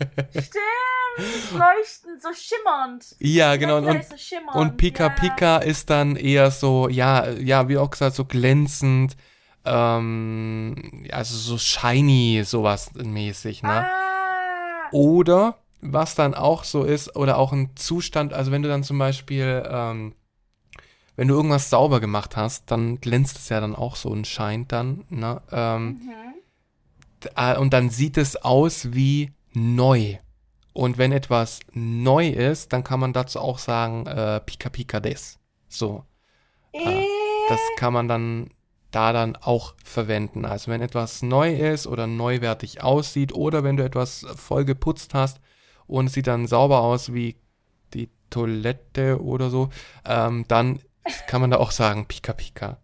[0.00, 0.42] vergessen!
[0.48, 0.93] Stimmt!
[1.52, 3.16] Leuchtend, so schimmernd.
[3.18, 3.78] Ja, genau.
[3.78, 4.56] Und, so schimmernd.
[4.56, 5.08] Und Pika ja.
[5.10, 9.16] Pika ist dann eher so, ja, ja, wie auch gesagt, so glänzend,
[9.64, 13.86] ähm, also so shiny, sowas mäßig, ne?
[13.86, 18.82] Ah, Oder, was dann auch so ist, oder auch ein Zustand, also wenn du dann
[18.82, 20.14] zum Beispiel, ähm,
[21.16, 24.72] wenn du irgendwas sauber gemacht hast, dann glänzt es ja dann auch so und scheint
[24.72, 25.40] dann, ne?
[25.52, 26.10] Ähm, mhm.
[27.36, 30.16] äh, und dann sieht es aus wie neu.
[30.74, 35.38] Und wenn etwas neu ist, dann kann man dazu auch sagen, äh, Pika Pika des.
[35.68, 36.04] So.
[36.72, 37.04] Äh,
[37.48, 38.50] Das kann man dann
[38.90, 40.44] da dann auch verwenden.
[40.44, 45.40] Also wenn etwas neu ist oder neuwertig aussieht oder wenn du etwas voll geputzt hast
[45.86, 47.36] und es sieht dann sauber aus wie
[47.92, 49.68] die Toilette oder so,
[50.04, 50.80] ähm, dann
[51.26, 52.78] kann man da auch sagen Pika Pika.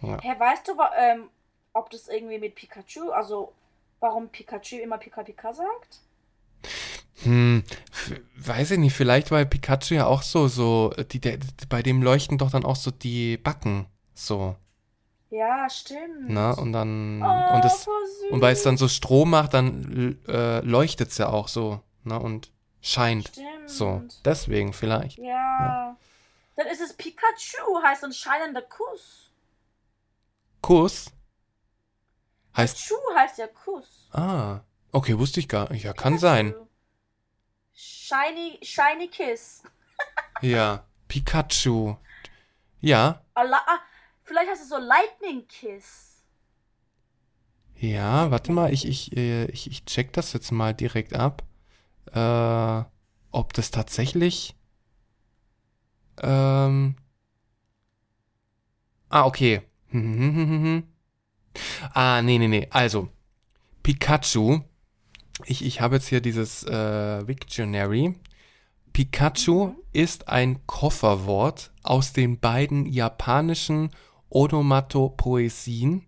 [0.00, 1.28] Hä, weißt du, ähm,
[1.72, 3.52] ob das irgendwie mit Pikachu, also
[4.00, 6.00] warum Pikachu immer Pika Pika sagt?
[7.22, 7.64] Hm,
[8.36, 11.38] weiß ich nicht, vielleicht weil Pikachu ja auch so, so, die, der,
[11.68, 14.56] bei dem leuchten doch dann auch so die Backen, so,
[15.28, 16.30] Ja, stimmt.
[16.30, 16.56] ne?
[16.56, 17.86] Und dann, oh, und das,
[18.30, 22.18] und weil es dann so Strom macht, dann äh, leuchtet es ja auch so, ne?
[22.18, 22.50] Und
[22.80, 23.28] scheint.
[23.28, 23.46] Stimmt.
[23.66, 25.18] So, deswegen vielleicht.
[25.18, 25.96] Ja.
[26.56, 29.30] Dann ist es Pikachu, heißt ein scheinender Kuss.
[30.62, 31.10] Kuss
[32.56, 34.08] heißt, Chu heißt ja Kuss.
[34.12, 34.60] ah,
[34.92, 35.84] okay, wusste ich gar nicht.
[35.84, 36.54] Ja, kann sein.
[36.54, 36.66] Pikachu.
[37.72, 39.62] Shiny, shiny Kiss.
[40.42, 41.96] Ja, Pikachu.
[42.80, 43.78] Ja, Ah,
[44.22, 46.22] vielleicht heißt es so Lightning Kiss.
[47.76, 51.42] ja, warte mal, ich, ich, äh, ich, ich check das jetzt mal direkt ab.
[52.12, 52.84] Äh,
[53.32, 54.54] ob das tatsächlich.
[56.22, 56.96] Ähm.
[59.08, 59.62] Ah, okay.
[61.94, 62.66] ah, nee, nee, nee.
[62.70, 63.08] Also,
[63.82, 64.60] Pikachu.
[65.46, 68.14] Ich, ich habe jetzt hier dieses äh, Wiktionary.
[68.92, 69.76] Pikachu Mhm.
[69.92, 73.90] ist ein Kofferwort aus den beiden japanischen
[74.30, 76.06] Onomatopoesien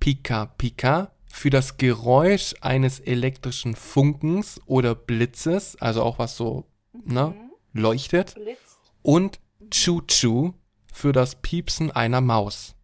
[0.00, 7.34] Pika Pika für das Geräusch eines elektrischen Funkens oder Blitzes, also auch was so ne,
[7.72, 7.80] Mhm.
[7.80, 8.78] leuchtet, Blitzt.
[9.02, 10.54] und Chu Chu
[10.92, 12.74] für das Piepsen einer Maus.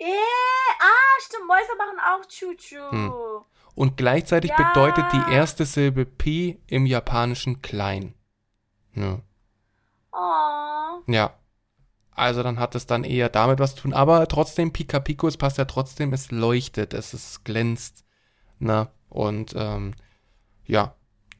[0.00, 2.90] Eh, ah, stimmt, Mäuse machen auch Chuchu.
[2.90, 3.12] Hm.
[3.78, 4.72] Und gleichzeitig Ja.
[4.72, 8.12] bedeutet die erste Silbe Pi im Japanischen klein.
[8.92, 9.20] Ja.
[10.12, 11.02] Oh.
[11.06, 11.34] Ja.
[12.10, 13.92] Also dann hat es dann eher damit was zu tun.
[13.92, 18.04] Aber trotzdem, Pika Pico, es passt ja trotzdem, es leuchtet, es ist glänzt.
[18.58, 19.94] Na, und ähm,
[20.66, 20.96] ja.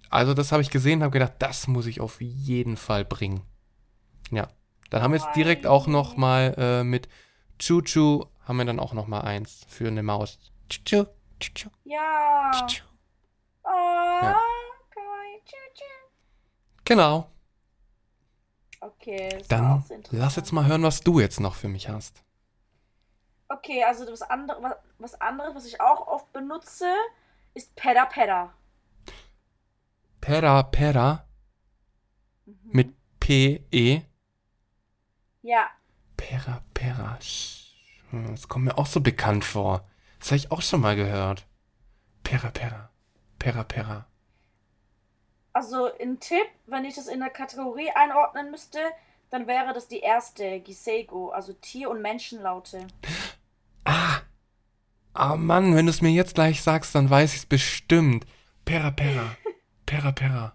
[0.08, 3.42] Also das habe ich gesehen, habe gedacht, das muss ich auf jeden Fall bringen.
[4.30, 4.46] Ja.
[4.90, 7.08] Dann haben wir jetzt direkt auch noch mal äh, mit
[7.58, 10.38] Chuchu, haben wir dann auch noch mal eins für eine Maus.
[10.68, 11.06] Chuchu,
[11.84, 12.50] Ja.
[13.64, 13.68] Oh.
[14.22, 14.36] Ja.
[16.84, 17.30] Genau.
[18.80, 22.22] Okay, Dann lass jetzt mal hören, was du jetzt noch für mich hast.
[23.48, 26.86] Okay, also das andere, was, was anderes, was ich auch oft benutze,
[27.54, 28.54] ist Pera Pera.
[30.20, 31.24] Pera Pera
[32.46, 32.70] Mhm.
[32.72, 34.02] mit P-E.
[35.42, 35.68] Ja,
[36.16, 37.18] Pera Pera.
[38.10, 39.86] Hm, Das kommt mir auch so bekannt vor.
[40.18, 41.46] Das habe ich auch schon mal gehört.
[42.24, 42.90] Pera Pera.
[43.38, 44.06] Pera Pera.
[45.52, 48.78] also ein Tipp, wenn ich das in der Kategorie einordnen müsste,
[49.30, 52.86] dann wäre das die erste, Gisego, also Tier- und Menschenlaute.
[53.84, 54.20] Ah!
[55.14, 58.26] Ah Mann, wenn du es mir jetzt gleich sagst, dann weiß ich es bestimmt.
[58.66, 59.34] Pera Pera.
[59.86, 60.52] Pera Pera.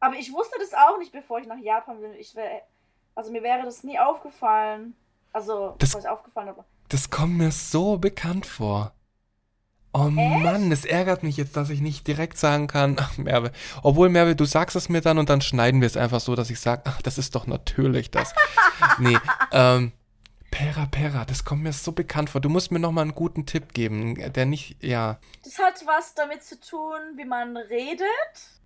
[0.00, 2.14] Aber ich wusste das auch nicht, bevor ich nach Japan bin.
[2.14, 2.62] Ich wär,
[3.14, 4.94] also mir wäre das nie aufgefallen.
[5.32, 8.92] Also, Das- was aufgefallen aber Das kommt mir so bekannt vor.
[9.94, 13.50] Oh Mann, es ärgert mich jetzt, dass ich nicht direkt sagen kann, ach Merve.
[13.82, 16.50] Obwohl, Merve, du sagst es mir dann und dann schneiden wir es einfach so, dass
[16.50, 18.34] ich sage, ach, das ist doch natürlich das.
[18.98, 19.16] nee,
[19.52, 19.92] ähm,
[20.50, 22.42] Pera Pera, das kommt mir so bekannt vor.
[22.42, 25.18] Du musst mir noch mal einen guten Tipp geben, der nicht, ja.
[25.44, 28.06] Das hat was damit zu tun, wie man redet.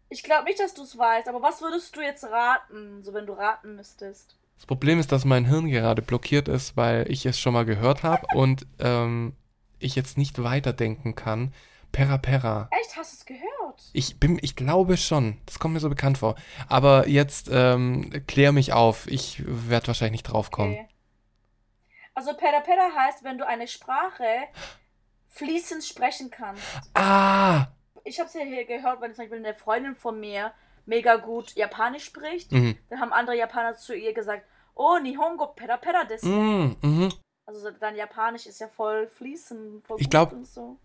[0.08, 3.26] Ich glaube nicht, dass du es weißt, aber was würdest du jetzt raten, so wenn
[3.26, 4.34] du raten müsstest?
[4.56, 8.02] Das Problem ist, dass mein Hirn gerade blockiert ist, weil ich es schon mal gehört
[8.02, 9.34] habe und ähm,
[9.78, 11.52] ich jetzt nicht weiterdenken kann.
[11.92, 12.68] Pera Pera.
[12.72, 13.90] Echt, hast du es gehört?
[13.92, 15.38] Ich bin, ich glaube schon.
[15.46, 16.34] Das kommt mir so bekannt vor.
[16.68, 19.06] Aber jetzt ähm, klär mich auf.
[19.06, 20.74] Ich werde wahrscheinlich nicht draufkommen.
[20.74, 20.88] Okay.
[22.14, 24.24] Also Pera Pera heißt, wenn du eine Sprache
[25.28, 26.62] fließend sprechen kannst.
[26.94, 27.66] Ah!
[28.04, 30.52] Ich habe es ja hier gehört, wenn zum Beispiel eine Freundin von mir
[30.86, 32.52] mega gut Japanisch spricht.
[32.52, 32.76] Mhm.
[32.88, 36.28] Dann haben andere Japaner zu ihr gesagt, oh, Nihongo Pera Pera desu.
[36.28, 36.76] Mhm.
[36.80, 37.12] Mhm.
[37.44, 40.78] Also dein Japanisch ist ja voll fließend, voll Ich glaub- und so.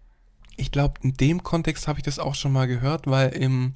[0.58, 3.74] Ich glaube, in dem Kontext habe ich das auch schon mal gehört, weil im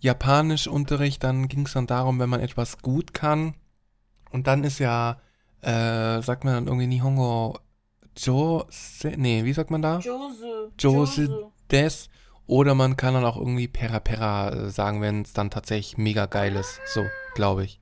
[0.00, 3.54] Japanischunterricht dann ging es dann darum, wenn man etwas gut kann.
[4.30, 5.20] Und dann ist ja,
[5.62, 7.58] äh, sagt man dann irgendwie Nihongo
[8.16, 9.98] Jose, nee, wie sagt man da?
[9.98, 10.70] Josu.
[10.78, 11.50] Josu.
[11.70, 12.08] des.
[12.46, 16.26] Oder man kann dann auch irgendwie Pera Pera äh, sagen, wenn es dann tatsächlich mega
[16.26, 16.80] geil ist.
[16.86, 17.80] So, glaube ich.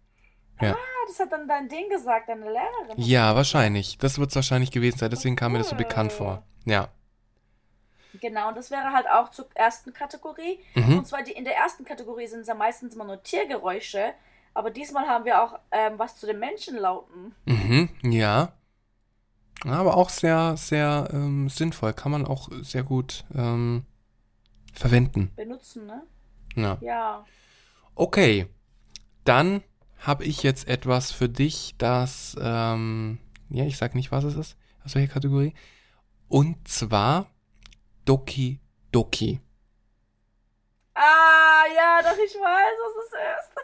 [0.61, 0.73] Ja.
[0.73, 2.97] Ah, das hat dann dein Ding gesagt, deine Lehrerin.
[2.97, 3.99] Ja, wahrscheinlich.
[3.99, 5.11] Das wird es wahrscheinlich gewesen sein.
[5.11, 6.45] Deswegen kam mir das so bekannt vor.
[6.65, 6.89] Ja.
[8.21, 10.61] Genau, und das wäre halt auch zur ersten Kategorie.
[10.75, 10.99] Mhm.
[10.99, 14.15] Und zwar die, in der ersten Kategorie sind es ja meistens immer nur Tiergeräusche.
[14.55, 17.35] Aber diesmal haben wir auch ähm, was zu den Menschenlauten.
[17.45, 17.91] Mhm.
[18.03, 18.53] Ja.
[19.67, 21.93] Aber auch sehr, sehr ähm, sinnvoll.
[21.93, 23.85] Kann man auch sehr gut ähm,
[24.75, 25.33] verwenden.
[25.37, 26.03] Benutzen, ne?
[26.57, 26.79] Ja.
[26.81, 27.25] Ja.
[27.95, 28.47] Okay.
[29.25, 29.63] Dann
[29.99, 33.19] habe ich jetzt etwas für dich, das, ähm,
[33.49, 35.55] ja, ich sag nicht, was es ist, aus welcher Kategorie.
[36.29, 37.31] Und zwar
[38.05, 38.61] Doki
[38.93, 39.41] Doki.
[40.95, 43.55] Ah, ja, doch, ich weiß, was es ist.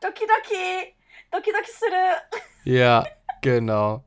[0.00, 0.94] Doki Doki.
[1.30, 2.42] Doki Doki Suru.
[2.64, 3.06] Ja,
[3.42, 4.04] genau.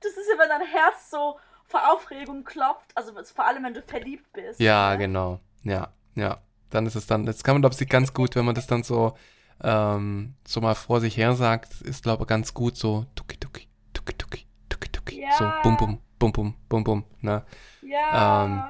[0.00, 1.38] Das ist ja, wenn dein Herz so
[1.68, 2.90] vor Aufregung klopft.
[2.96, 4.58] Also vor allem, wenn du verliebt bist.
[4.58, 4.98] Ja, ne?
[4.98, 5.40] genau.
[5.62, 6.38] Ja, ja.
[6.70, 8.82] Dann ist es dann, jetzt kann man, glaube ich, ganz gut, wenn man das dann
[8.82, 9.14] so,
[9.62, 13.68] ähm, so mal vor sich her sagt, ist, glaube ich, ganz gut so Doki Doki,
[13.92, 15.20] Doki Doki, Doki Doki.
[15.22, 15.32] Ja.
[15.38, 17.44] So bum bum, bum bum, bum bum, ne?
[17.82, 18.44] Ja.
[18.44, 18.62] Ähm,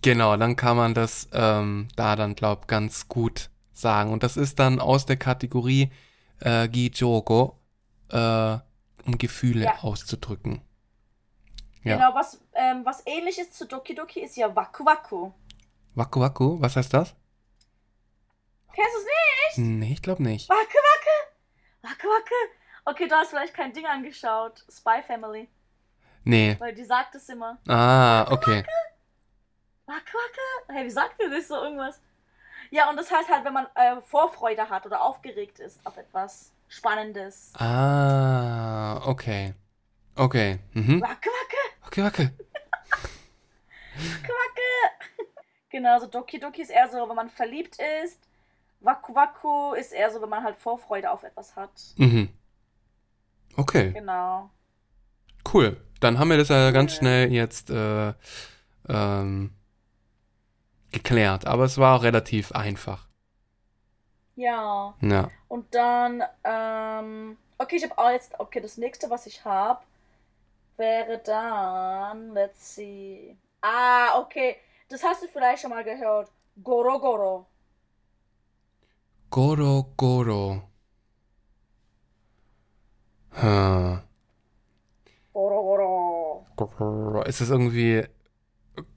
[0.00, 4.12] Genau, dann kann man das ähm, da dann, glaub, ganz gut sagen.
[4.12, 5.90] Und das ist dann aus der Kategorie
[6.40, 7.58] äh, Gijogo,
[8.10, 8.58] äh,
[9.04, 9.78] um Gefühle Ja.
[9.82, 10.62] auszudrücken.
[11.84, 11.96] Ja.
[11.96, 15.32] Genau, was, ähm, was ähnlich ist zu Doki Doki ist ja Waku Waku.
[15.94, 17.14] Waku Waku, was heißt das?
[18.74, 19.04] Kennst du es
[19.56, 19.68] nicht?
[19.68, 20.48] Nee, ich glaube nicht.
[20.48, 21.32] Waku Waku.
[21.82, 22.34] Waku Waku.
[22.84, 24.64] Okay, du hast vielleicht kein Ding angeschaut.
[24.70, 25.48] Spy Family.
[26.24, 26.56] Nee.
[26.58, 27.58] Weil die sagt es immer.
[27.68, 28.64] Ah, okay.
[29.86, 30.72] Waku Waku.
[30.72, 32.00] Hey, wie sagt ihr das so irgendwas?
[32.70, 36.52] Ja, und das heißt halt, wenn man äh, Vorfreude hat oder aufgeregt ist auf etwas
[36.68, 37.52] Spannendes.
[37.58, 39.54] Ah, okay.
[40.16, 40.58] Okay.
[40.72, 41.00] Mhm.
[41.02, 41.61] Waku Waku.
[42.00, 42.30] Waku Waku.
[45.70, 48.20] Genau, so Doki Doki ist eher so, wenn man verliebt ist.
[48.80, 51.70] Waku Waku ist eher so, wenn man halt Vorfreude auf etwas hat.
[51.96, 52.28] Mhm.
[53.56, 54.50] Okay, Genau.
[55.52, 55.80] cool.
[56.00, 58.12] Dann haben wir das ja ganz schnell jetzt äh,
[58.88, 59.54] ähm,
[60.90, 61.46] geklärt.
[61.46, 63.08] Aber es war auch relativ einfach.
[64.34, 64.94] Ja.
[65.00, 65.28] Ja.
[65.48, 69.82] Und dann, ähm, okay, ich habe auch jetzt, okay, das nächste, was ich habe,
[70.82, 73.36] wäre dann, let's see.
[73.60, 74.56] Ah, okay,
[74.88, 76.28] das hast du vielleicht schon mal gehört.
[76.62, 77.46] Goro Goro.
[79.30, 80.62] Goro Goro.
[83.30, 84.02] Hm.
[85.32, 87.22] Goro Goro.
[87.22, 88.04] Ist es irgendwie.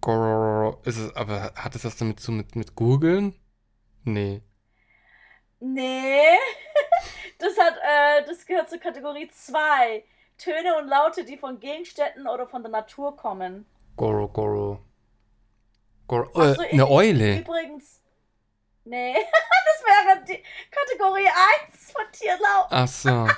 [0.02, 0.82] Goro.
[0.86, 1.16] Ist es.
[1.16, 3.36] Aber hat es das damit zu mit, mit googeln?
[4.04, 4.42] Nee.
[5.60, 6.38] Nee.
[7.38, 10.04] das gehört zur Kategorie 2.
[10.38, 13.66] Töne und Laute, die von Gegenständen oder von der Natur kommen.
[13.96, 14.80] Goro, Goro.
[16.08, 16.42] Goro.
[16.42, 17.40] Äh, so, eine Eule.
[17.40, 18.02] Übrigens.
[18.84, 21.28] Nee, das wäre die Kategorie
[21.68, 22.68] 1 von Tierlaut.
[22.70, 23.28] Ach so.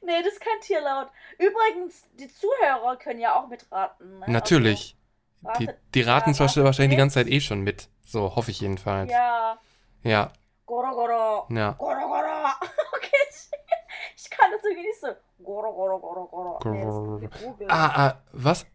[0.00, 1.08] Nee, das ist kein Tierlaut.
[1.38, 4.20] Übrigens, die Zuhörer können ja auch mitraten.
[4.20, 4.26] Ne?
[4.28, 4.96] Natürlich.
[5.42, 7.88] Also, Die, die raten ja, wahrscheinlich die ganze Zeit eh schon mit.
[8.04, 9.10] So, hoffe ich jedenfalls.
[9.10, 9.58] Ja.
[10.04, 10.32] Ja.
[10.66, 11.46] Goro, goro.
[11.50, 11.72] Ja.
[11.72, 12.48] Goro, goro.
[12.96, 15.08] Okay, ich, ich kann das irgendwie nicht so.
[15.42, 16.58] Goro, goro, goro, goro.
[16.70, 17.18] Nee, Goro.
[17.18, 17.70] gegoogelt.
[17.70, 18.66] Ah, ah, was?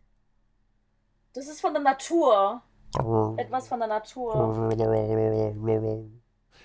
[1.33, 2.61] Das ist von der Natur.
[3.37, 4.69] Etwas von der Natur.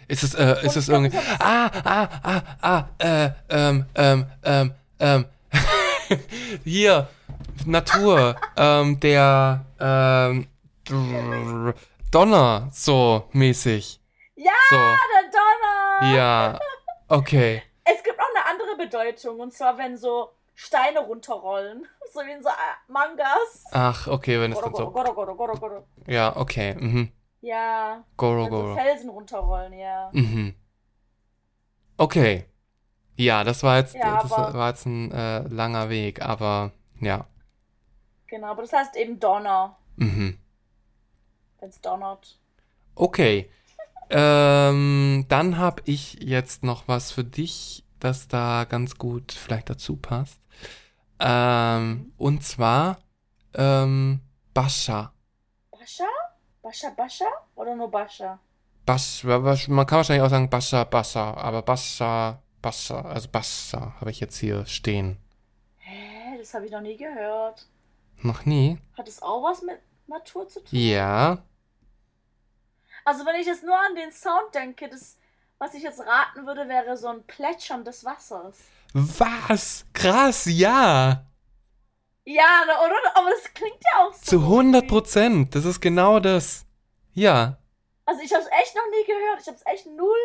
[0.09, 1.17] Ist es, äh, ist es irgendwie.
[1.39, 5.25] Ah, ah, ah, ah, äh, ähm, ähm, ähm, ähm.
[6.65, 7.09] Hier,
[7.67, 10.47] Natur, ähm, der, ähm,
[12.11, 14.01] Donner, so mäßig.
[14.37, 16.17] Ja, So, der Donner.
[16.17, 16.59] ja,
[17.09, 17.63] okay.
[17.85, 19.41] Es gibt auch eine andere Bedeutung.
[19.41, 21.87] Und zwar, wenn so Steine runterrollen.
[22.11, 23.67] So wie in so äh, Mangas.
[23.71, 24.91] Ach, okay, wenn es dann so.
[24.91, 25.85] goro, goro, goro, goro.
[26.07, 27.13] Ja, okay, mhm.
[27.43, 28.03] Ja.
[28.17, 28.75] Goro, Wenn so Goro.
[28.77, 30.09] Felsen runterrollen, ja.
[30.15, 30.55] Mhm.
[31.99, 32.47] Okay.
[33.17, 37.27] Ja, das war jetzt, Ja, das war jetzt ein äh, langer Weg, aber ja.
[38.27, 40.39] Genau, aber das heißt eben Donner, Mhm.
[41.61, 42.39] wenn es donnert.
[42.95, 43.51] Okay.
[44.11, 49.97] ähm, dann habe ich jetzt noch was für dich, das da ganz gut vielleicht dazu
[49.97, 50.41] passt.
[51.21, 52.99] Ähm, und zwar
[53.55, 54.21] ähm,
[54.55, 55.13] Bascha.
[55.71, 56.05] Bascha?
[56.63, 57.27] Bascha, Bascha?
[57.55, 58.39] Oder nur Bascha?
[58.85, 64.21] Basch, man kann wahrscheinlich auch sagen Bascha, Bascha, aber Bascha, Bascha, also Bascha habe ich
[64.21, 65.19] jetzt hier stehen.
[65.77, 67.69] Hä, das habe ich noch nie gehört.
[68.23, 68.79] Noch nie?
[68.97, 70.79] Hat es auch was mit Natur zu tun?
[70.79, 71.39] Ja.
[73.05, 75.19] Also wenn ich jetzt nur an den Sound denke, das,
[75.59, 78.57] was ich jetzt raten würde, wäre so ein Plätschern des Wassers.
[78.93, 79.85] Was?
[79.93, 81.25] Krass, ja.
[82.25, 83.17] Ja, ne, oder?
[83.17, 84.21] Aber das klingt ja auch so.
[84.23, 84.95] Zu 100 irgendwie.
[84.95, 85.55] Prozent.
[85.55, 86.67] Das ist genau das.
[87.15, 87.57] Ja.
[88.05, 89.41] Also ich habe es echt noch nie gehört.
[89.41, 90.17] Ich habe es echt null.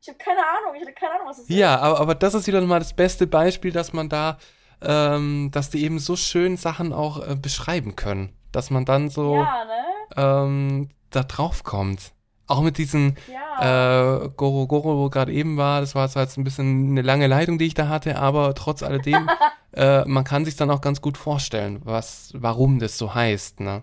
[0.00, 0.74] Ich habe keine Ahnung.
[0.74, 3.26] Ich hatte keine Ahnung, was es Ja, aber, aber das ist wieder mal das beste
[3.26, 4.38] Beispiel, dass man da,
[4.82, 8.34] ähm, dass die eben so schön Sachen auch äh, beschreiben können.
[8.50, 9.14] Dass man dann ist.
[9.14, 9.84] so Ja, ne?
[10.16, 12.13] ähm, da drauf kommt.
[12.46, 14.24] Auch mit diesen Ja.
[14.24, 17.26] äh, Goro Goro, wo gerade eben war, das war zwar jetzt ein bisschen eine lange
[17.26, 19.28] Leitung, die ich da hatte, aber trotz alledem,
[19.72, 23.82] äh, man kann sich dann auch ganz gut vorstellen, was, warum das so heißt, ne?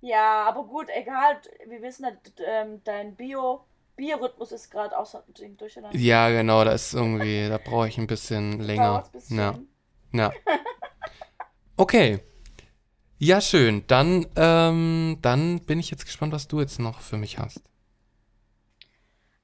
[0.00, 1.40] Ja, aber gut, egal.
[1.68, 3.60] Wir wissen d- ähm, dein Bio,
[3.96, 5.22] Biorhythmus ist gerade außer
[5.56, 5.96] durcheinander.
[5.96, 9.04] Ja, genau, da ist irgendwie, da brauche ich ein bisschen länger.
[9.04, 9.38] Ein bisschen.
[9.38, 9.54] Ja,
[10.12, 10.32] ja.
[11.76, 12.18] Okay.
[13.24, 13.86] Ja, schön.
[13.86, 17.62] Dann, ähm, dann bin ich jetzt gespannt, was du jetzt noch für mich hast.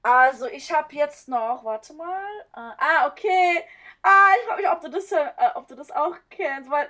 [0.02, 2.20] Also, ich habe jetzt noch, warte mal.
[2.56, 3.62] Äh, ah, okay.
[4.02, 6.88] Ah, ich frage mich, ob du das, äh, ob du das auch kennst, weil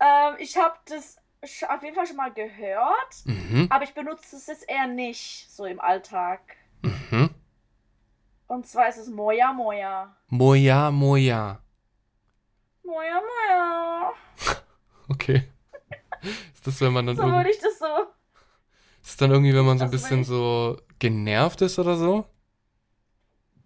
[0.00, 1.16] ähm, ich habe das
[1.66, 3.68] auf jeden Fall schon mal gehört, Mhm.
[3.70, 6.40] aber ich benutze es jetzt eher nicht so im Alltag.
[6.82, 7.30] Mhm.
[8.48, 10.14] Und zwar ist es Moja Moja.
[10.28, 11.62] Moja, Moja.
[12.84, 14.12] Moja Moja.
[15.08, 15.48] Okay.
[16.54, 17.86] Ist das, wenn man dann So würde ich das so.
[19.02, 22.26] ist das dann irgendwie, wenn man so ein Also, bisschen so genervt ist oder so?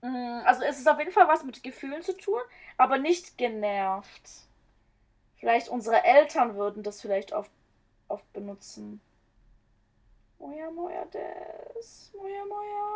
[0.02, 2.40] Mm, Also es ist auf jeden Fall was mit Gefühlen zu tun,
[2.76, 4.28] aber nicht genervt.
[5.36, 7.50] Vielleicht unsere Eltern würden das vielleicht oft,
[8.08, 9.00] oft benutzen.
[10.38, 12.12] Moja Moja des.
[12.14, 12.86] Moja Moja.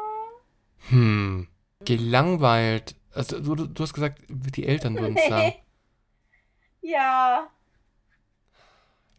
[0.89, 1.49] Hm.
[1.85, 2.97] Gelangweilt.
[3.13, 5.55] Also, du, du hast gesagt, die Eltern würden es sagen.
[6.83, 7.51] Ja.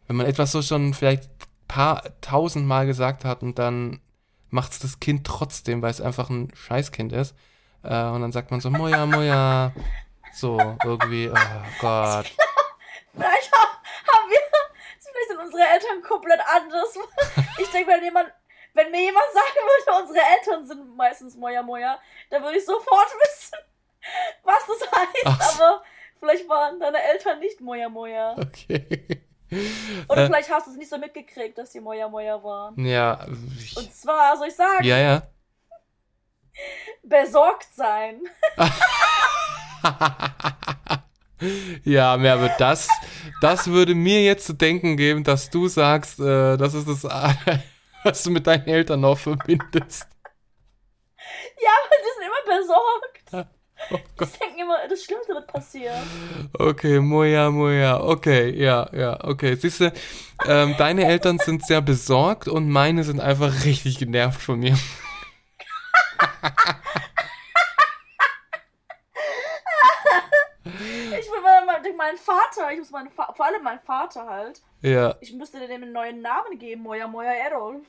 [0.08, 1.30] Wenn man etwas so schon vielleicht
[1.68, 4.00] paar tausendmal gesagt hat und dann
[4.50, 7.34] macht es das Kind trotzdem, weil es einfach ein Scheißkind ist.
[7.82, 9.72] Äh, und dann sagt man so, Moja, Moja.
[10.32, 11.34] So, irgendwie, oh
[11.80, 12.26] Gott.
[13.14, 13.80] Vielleicht ha-
[14.12, 14.38] haben wir.
[14.98, 16.98] Vielleicht sind unsere Eltern komplett anders.
[17.60, 18.32] Ich denke, wenn jemand.
[18.74, 21.98] Wenn mir jemand sagen würde, unsere Eltern sind meistens Moja Moja,
[22.30, 23.58] dann würde ich sofort wissen,
[24.44, 25.24] was das heißt.
[25.24, 25.54] Ach.
[25.54, 25.82] Aber
[26.20, 28.36] vielleicht waren deine Eltern nicht Moja Moja.
[28.38, 29.17] Okay.
[30.08, 32.84] Oder Äh, vielleicht hast du es nicht so mitgekriegt, dass die Moja Moja waren.
[32.84, 33.24] ja,
[33.58, 35.22] ich, Und zwar, soll ich sagen, ja, ja.
[37.02, 38.20] besorgt sein.
[41.84, 42.88] ja, mehr aber das,
[43.40, 47.04] das würde mir jetzt zu denken geben, dass du sagst, äh, das ist das,
[48.04, 50.06] was du mit deinen Eltern noch verbindest.
[51.60, 53.17] Ja, aber die sind immer besorgt.
[53.90, 53.98] Oh.
[54.20, 56.02] Die denken immer, das Schlimmste wird passieren.
[56.58, 58.00] Okay, Moja, Moja.
[58.00, 59.54] Okay, ja, ja, okay.
[59.54, 59.92] Siehst du,
[60.46, 64.76] ähm, deine Eltern sind sehr besorgt und meine sind einfach richtig genervt von mir.
[71.78, 72.72] unbedingt meinen Vater.
[72.72, 74.60] Ich muss meinen Fa vor allem meinen Vater halt.
[74.82, 75.16] Ja.
[75.20, 77.82] Ich müsste dem einen neuen Namen geben, Moja Moja Errol.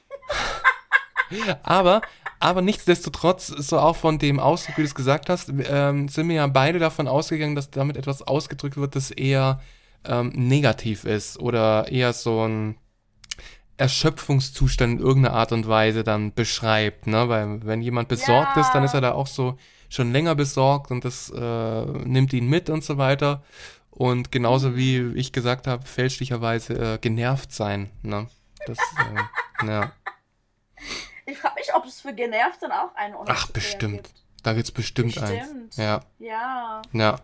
[1.64, 2.02] Aber,
[2.40, 6.36] aber nichtsdestotrotz, so auch von dem Ausdruck, wie du es gesagt hast, ähm, sind wir
[6.36, 9.60] ja beide davon ausgegangen, dass damit etwas ausgedrückt wird, das eher
[10.06, 12.78] ähm, negativ ist oder eher so ein
[13.78, 17.30] Erschöpfungszustand in irgendeiner Art und Weise dann beschreibt, ne?
[17.30, 18.62] Weil wenn jemand besorgt Ja.
[18.62, 19.58] ist, dann ist er da auch so
[19.90, 23.42] schon länger besorgt und das äh, nimmt ihn mit und so weiter.
[23.90, 28.28] Und genauso wie ich gesagt habe, fälschlicherweise äh, genervt sein, ne?
[28.66, 28.78] Das,
[29.62, 29.92] äh, ja.
[31.32, 34.04] Ich frage mich, ob es für genervt dann auch einen Ach, bestimmt.
[34.04, 34.14] gibt.
[34.44, 35.40] Da gibt's bestimmt, eins.
[35.48, 35.76] Bestimmt.
[35.78, 36.82] Ja, Ja.
[36.94, 37.16] ja.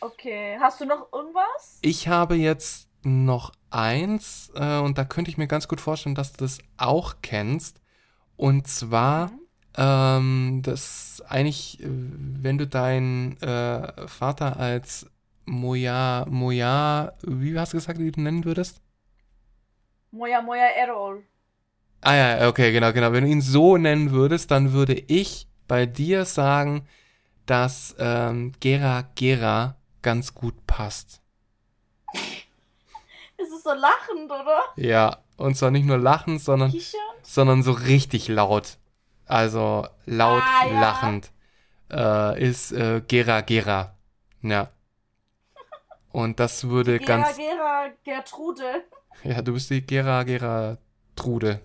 [0.00, 0.56] Okay.
[0.60, 1.78] Hast du noch irgendwas?
[1.82, 6.32] Ich habe jetzt noch eins äh, und da könnte ich mir ganz gut vorstellen, dass
[6.32, 7.80] du das auch kennst.
[8.36, 9.40] Und zwar, Mhm.
[9.76, 15.10] ähm, das eigentlich, äh, wenn du deinen äh, Vater als
[15.46, 18.80] Moja, Moja, wie hast du gesagt, wie du ihn nennen würdest?
[20.10, 21.24] Moja Moja Errol.
[22.08, 23.12] Ah ja, okay, genau, genau.
[23.12, 26.88] Wenn du ihn so nennen würdest, dann würde ich bei dir sagen,
[27.44, 31.20] dass ähm, Gera Gera ganz gut passt.
[33.36, 34.60] Ist es so lachend, oder?
[34.76, 36.98] Ja, und zwar nicht nur lachen, sondern, Kichern?
[37.20, 38.78] sondern so richtig laut.
[39.26, 40.80] Also laut Ah, ja.
[40.80, 41.30] lachend.
[41.92, 43.98] Äh, ist äh, Gera Gera.
[44.40, 44.70] Ja.
[46.10, 47.36] Und das würde Gera, ganz.
[47.36, 48.84] Gera, Gertrude.
[49.24, 50.78] Ja, du bist die Gera Gera
[51.14, 51.60] Trude.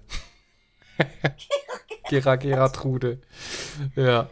[2.10, 3.22] Gera Gera Trude.
[3.96, 4.30] Ja.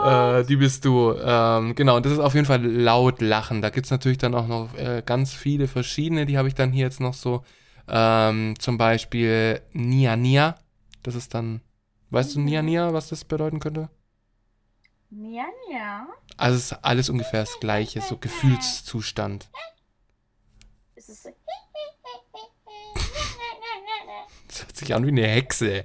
[0.00, 0.08] Oh.
[0.08, 1.12] Äh, die bist du.
[1.14, 3.60] Ähm, genau, und das ist auf jeden Fall laut lachen.
[3.60, 6.26] Da gibt's natürlich dann auch noch äh, ganz viele verschiedene.
[6.26, 7.44] Die habe ich dann hier jetzt noch so.
[7.88, 10.54] Ähm, zum Beispiel Nia Nia.
[11.02, 11.60] Das ist dann.
[12.10, 12.44] Weißt du Mhm.
[12.46, 13.88] Nia Nia, was das bedeuten könnte?
[15.10, 16.06] Ja, ja.
[16.36, 19.48] Also es ist alles ungefähr das gleiche, so Gefühlszustand.
[20.94, 21.30] Ist es so?
[24.48, 25.84] Das hört sich an wie eine Hexe.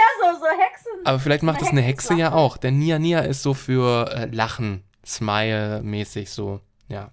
[0.00, 0.92] Ja, so, so Hexen.
[1.04, 2.56] Aber vielleicht macht das eine Hexe ja auch.
[2.56, 6.60] Denn Nia Nia ist so für äh, Lachen, Smile-mäßig so.
[6.88, 7.12] Ja.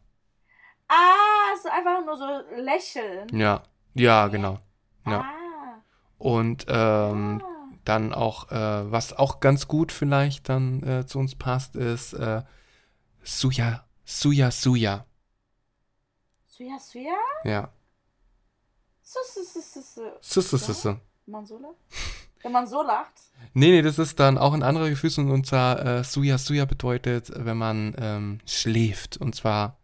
[0.87, 3.27] Ah, so einfach nur so lächeln.
[3.37, 3.63] Ja.
[3.93, 4.59] Ja, genau.
[5.05, 5.21] Ja.
[5.21, 5.83] Ah.
[6.17, 7.73] Und ähm, ah.
[7.83, 12.43] dann auch, äh, was auch ganz gut vielleicht dann äh, zu uns passt, ist äh,
[13.23, 15.05] Suya, Suya, Suya.
[16.45, 17.17] Suya, Suya?
[17.43, 17.69] Ja.
[19.01, 20.89] Su, su, su, su.
[21.25, 21.75] Wenn man so lacht?
[22.43, 23.13] Wenn man so lacht?
[23.53, 27.31] Nee, nee, das ist dann auch ein anderer Gefühl und zwar äh, Suya, Suya bedeutet,
[27.33, 29.77] wenn man ähm, schläft und zwar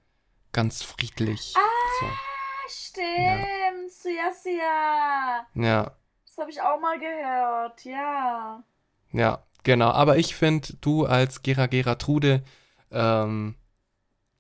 [0.52, 1.54] ganz friedlich.
[2.00, 2.06] So.
[2.06, 3.92] Ah, stimmt.
[3.92, 5.48] Suya, Suya.
[5.56, 5.92] Ja,
[6.26, 8.64] Das habe ich auch mal gehört, ja.
[9.12, 9.90] ja, genau.
[9.92, 12.44] Aber ich finde, du als Gera Gera Trude
[12.92, 13.56] ähm,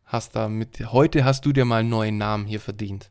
[0.05, 3.09] hast da mit, heute hast du dir mal einen neuen Namen hier verdient.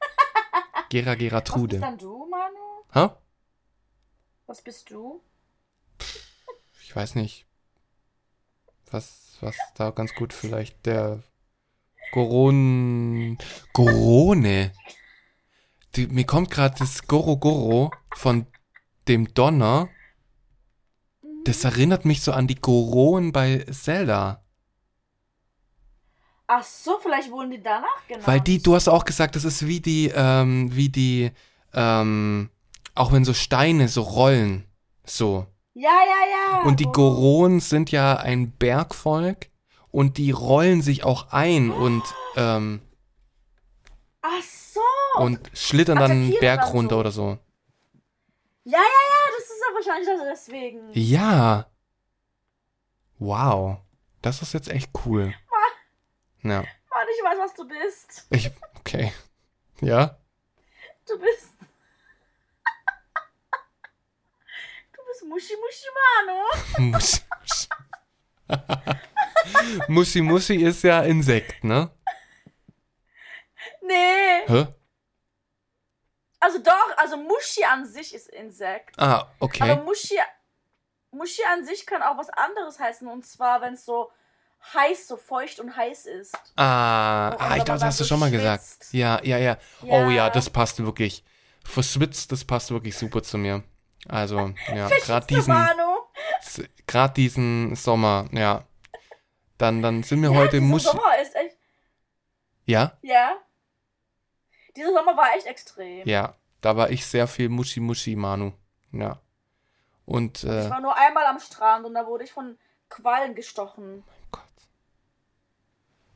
[0.90, 1.78] Gera Gera Was bist Trude.
[1.80, 2.54] dann du, Manu?
[2.92, 3.14] Hä?
[4.46, 5.22] Was bist du?
[6.82, 7.46] Ich weiß nicht.
[8.90, 11.22] Was, was da ganz gut vielleicht der
[12.12, 13.38] Goron.
[13.72, 14.72] Gorone.
[15.96, 18.46] Die, mir kommt gerade das Goro Goro von
[19.08, 19.88] dem Donner.
[21.44, 24.44] Das erinnert mich so an die Goronen bei Zelda.
[26.46, 28.26] Ach so, vielleicht wurden die danach genannt.
[28.26, 31.30] Weil die, du hast auch gesagt, das ist wie die, ähm, wie die,
[31.72, 32.50] ähm,
[32.94, 34.66] auch wenn so Steine so rollen.
[35.04, 35.46] So.
[35.74, 36.62] Ja, ja, ja.
[36.62, 39.48] Und die Goronen sind ja ein Bergvolk
[39.90, 42.02] und die rollen sich auch ein und,
[42.36, 42.80] ähm,
[44.22, 44.80] Ach so.
[45.20, 47.00] und schlittern dann einen Berg dann runter so.
[47.00, 47.38] oder so.
[48.64, 50.80] Ja, ja, ja, das ist ja wahrscheinlich das deswegen.
[50.92, 51.66] Ja.
[53.18, 53.78] Wow.
[54.22, 55.34] Das ist jetzt echt cool.
[56.42, 56.58] Ja.
[56.60, 58.26] Mann, ich weiß, was du bist.
[58.30, 59.12] Ich, okay.
[59.80, 60.18] Ja?
[61.08, 61.50] Du bist.
[64.92, 66.90] Du bist Muschi Muschi Manu.
[66.92, 67.68] Mussi, Mussi.
[69.88, 71.90] Mussi Mussi ist ja Insekt, ne?
[73.82, 74.46] Nee.
[74.46, 74.66] Hä?
[76.40, 78.98] Also doch, also Muschi an sich ist Insekt.
[78.98, 79.76] Ah, Aber okay.
[79.76, 80.18] Muschi,
[81.10, 83.08] Muschi an sich kann auch was anderes heißen.
[83.08, 84.10] Und zwar, wenn es so
[84.74, 86.34] heiß, so feucht und heiß ist.
[86.56, 88.62] Ah, ah ich glaube, das hast du schon mal gesagt.
[88.62, 88.92] schwitzt.
[88.92, 89.58] Ja, ja, ja.
[89.82, 91.24] Oh ja, das passt wirklich.
[91.64, 93.62] Verschwitzt, das passt wirklich super zu mir.
[94.08, 95.54] Also, ja, gerade diesen,
[96.86, 98.64] gerade diesen Sommer, ja.
[99.58, 100.86] Dann, dann sind wir Ja, heute Muschi.
[100.86, 101.56] Sommer ist echt.
[102.66, 103.36] Ja, Ja.
[104.76, 106.06] Dieser Sommer war echt extrem.
[106.06, 106.34] ja.
[106.60, 108.52] Da war ich sehr viel Muschi Muschi, Manu.
[108.90, 109.20] Ja.
[110.06, 112.56] Und, äh, Ich war nur einmal am Strand und da wurde ich von
[112.88, 114.02] Quallen gestochen.
[114.30, 114.42] Gott.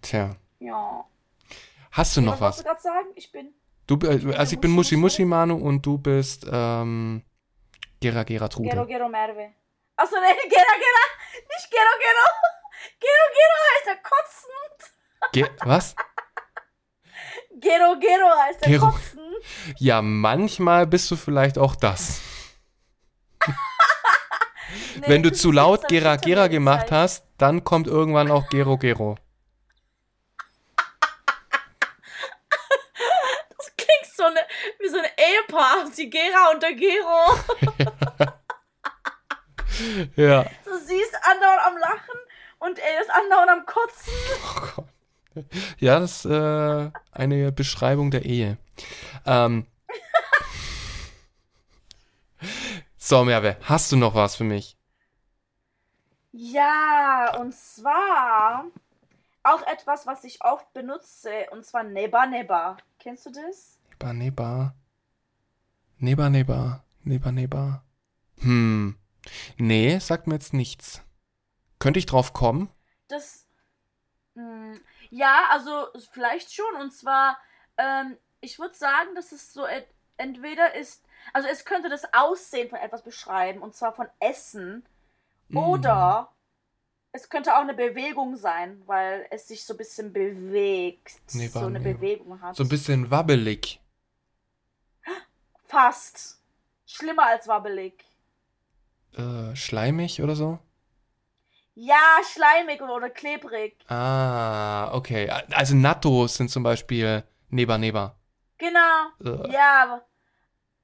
[0.01, 0.35] Tja.
[0.59, 1.05] Ja.
[1.93, 2.41] Hast du noch was?
[2.41, 2.57] was?
[2.59, 3.09] du gerade sagen?
[3.15, 3.53] Ich bin.
[3.87, 7.23] Du, äh, also ich bin Muschi Muschi Manu und du bist ähm,
[8.01, 8.87] Gera Gera Gero Trude.
[8.87, 9.55] Gero Merve.
[9.97, 11.05] Achso, nee, Gera Gera.
[11.35, 12.27] Nicht Gero Gero.
[13.01, 14.51] Gero Gero heißt der Kotzen.
[15.33, 15.95] Ge was?
[17.61, 18.91] Gero Gero heißt der Gero.
[18.91, 19.37] Kotzen.
[19.79, 22.21] Ja, manchmal bist du vielleicht auch das.
[24.97, 29.17] Nee, Wenn du zu laut Gera Gera gemacht hast, dann kommt irgendwann auch Gero Gero.
[33.57, 34.41] Das klingt so eine,
[34.89, 35.91] wie so ein Ehepaar.
[35.97, 37.39] Die Gera und der Gero.
[40.17, 40.45] Ja.
[40.65, 42.21] So, sie ist andauernd am Lachen
[42.59, 44.13] und er ist andauernd am Kotzen.
[44.43, 45.45] Oh Gott.
[45.79, 48.59] Ja, das ist äh, eine Beschreibung der Ehe.
[49.25, 49.67] Ähm.
[53.01, 54.77] So, Merve, hast du noch was für mich?
[56.33, 58.65] Ja, und zwar
[59.45, 62.77] auch etwas, was ich oft benutze, und zwar Neba Neba.
[62.99, 63.78] Kennst du das?
[63.99, 64.75] Neba, Neba.
[65.99, 66.85] Neba, Neba.
[67.03, 67.83] Neba, Neba.
[68.41, 68.97] Hm.
[69.57, 71.03] Nee, sagt mir jetzt nichts.
[71.81, 72.71] Könnte ich drauf kommen?
[73.09, 73.47] Das.
[74.35, 74.77] Mh,
[75.11, 76.77] ja, also vielleicht schon.
[76.81, 77.39] Und zwar,
[77.77, 81.05] ähm, ich würde sagen, dass es so et entweder ist.
[81.33, 84.87] Also es könnte das Aussehen von etwas beschreiben, und zwar von Essen.
[85.53, 86.31] Oder
[87.11, 91.21] es könnte auch eine Bewegung sein, weil es sich so ein bisschen bewegt.
[91.35, 91.99] Neba, so eine neba.
[91.99, 92.55] Bewegung hat.
[92.55, 93.81] So ein bisschen wabbelig.
[95.69, 96.41] Fast.
[96.87, 98.05] Schlimmer als wabbelig.
[99.17, 100.59] Äh, schleimig oder so?
[101.75, 103.77] Ja, schleimig oder, oder klebrig.
[103.89, 105.31] Ah, okay.
[105.31, 108.17] Also Nattos sind zum Beispiel Neba, Neba.
[108.59, 109.09] Genau.
[109.25, 110.03] Äh, Ja,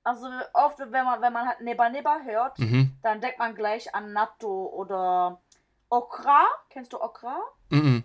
[0.04, 2.96] also oft, wenn man, wenn man halt Neba Neba hört, Mhm.
[3.02, 5.40] dann denkt man gleich an Natto oder
[5.88, 6.44] Okra.
[6.70, 7.38] Kennst du Okra?
[7.70, 8.04] Mhm.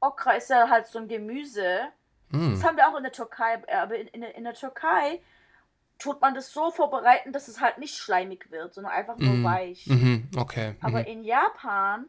[0.00, 1.88] Okra ist ja halt so ein Gemüse.
[2.30, 2.64] Das Mhm.
[2.64, 5.20] haben wir auch in der Türkei, äh, aber in, in, der- in der Türkei
[5.98, 9.44] tut man das so vorbereiten, dass es halt nicht schleimig wird, sondern einfach nur Mhm.
[9.44, 9.86] weich.
[9.86, 10.28] Mhm.
[10.36, 10.74] Okay.
[10.80, 11.06] Aber Mhm.
[11.06, 12.06] in Japan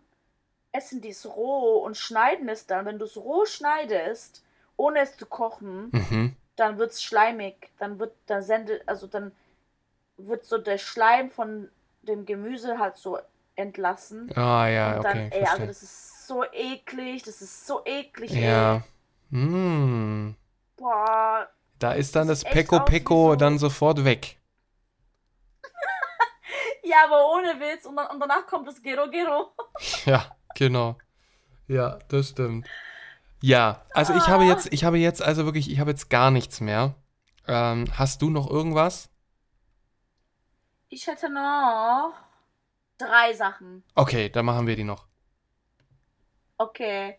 [0.72, 2.86] essen die es roh und schneiden es dann.
[2.86, 4.44] Wenn du es roh schneidest,
[4.78, 6.36] ohne es zu kochen, Mhm.
[6.56, 7.70] dann wird es schleimig.
[7.80, 9.32] Dann wird, dann sendet, also dann
[10.18, 11.70] wird so der Schleim von
[12.04, 13.20] dem Gemüse halt so
[13.56, 14.32] entlassen.
[14.36, 15.30] Ah, ja, und dann, okay.
[15.32, 18.82] ey, also das ist so eklig, das ist so eklig, ey.
[19.32, 20.36] Mm.
[20.78, 21.48] Boah.
[21.80, 24.38] Da ist dann Das das Peko Peko dann sofort weg.
[26.84, 27.86] Ja, aber ohne Witz.
[27.86, 29.52] Und, dann, und danach kommt das Gero Gero.
[30.06, 30.98] Ja, genau.
[31.68, 32.68] Ja, das stimmt.
[33.42, 36.60] Ja, also ich habe jetzt, ich habe jetzt, also wirklich, ich habe jetzt gar nichts
[36.60, 36.96] mehr.
[37.48, 39.10] Ähm, hast du noch irgendwas?
[40.90, 42.14] Ich hätte noch
[42.98, 43.84] drei Sachen.
[43.96, 45.08] Okay, dann machen wir die noch.
[46.58, 47.18] Okay.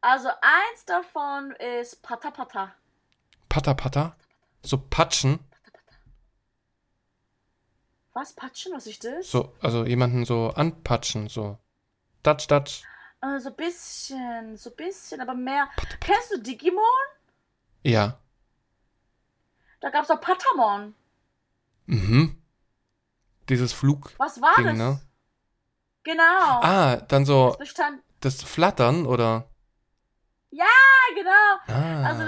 [0.00, 2.74] Also eins davon ist Pata Pata.
[3.48, 4.16] Pata Pata?
[4.62, 5.40] So patschen?
[8.12, 8.32] Was?
[8.32, 8.72] Patschen?
[8.74, 9.30] Was ist das?
[9.30, 11.58] So, also jemanden so anpatschen, so.
[12.22, 12.82] Datsch, datsch.
[13.20, 15.68] Äh, so bisschen, so bisschen, aber mehr.
[16.00, 16.82] Kennst du Digimon?
[17.82, 18.18] Ja.
[19.80, 20.94] Da gab's auch Patamon.
[21.86, 22.40] Mhm.
[23.48, 24.12] Dieses Flug.
[24.18, 24.76] Was war Ding, das?
[24.76, 25.00] ne?
[26.02, 26.22] Genau.
[26.62, 27.74] Ah, dann so Das
[28.20, 29.48] das Flattern, oder?
[30.50, 30.64] Ja,
[31.14, 31.76] genau.
[31.76, 32.04] Ah.
[32.04, 32.24] Also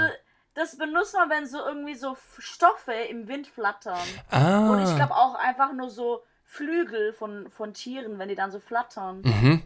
[0.54, 4.06] das benutzt man, wenn so irgendwie so Stoffe im Wind flattern.
[4.30, 4.70] ah.
[4.70, 8.58] Und ich glaube auch einfach nur so Flügel von, von Tieren, wenn die dann so
[8.58, 9.22] flattern.
[9.22, 9.62] Mhm.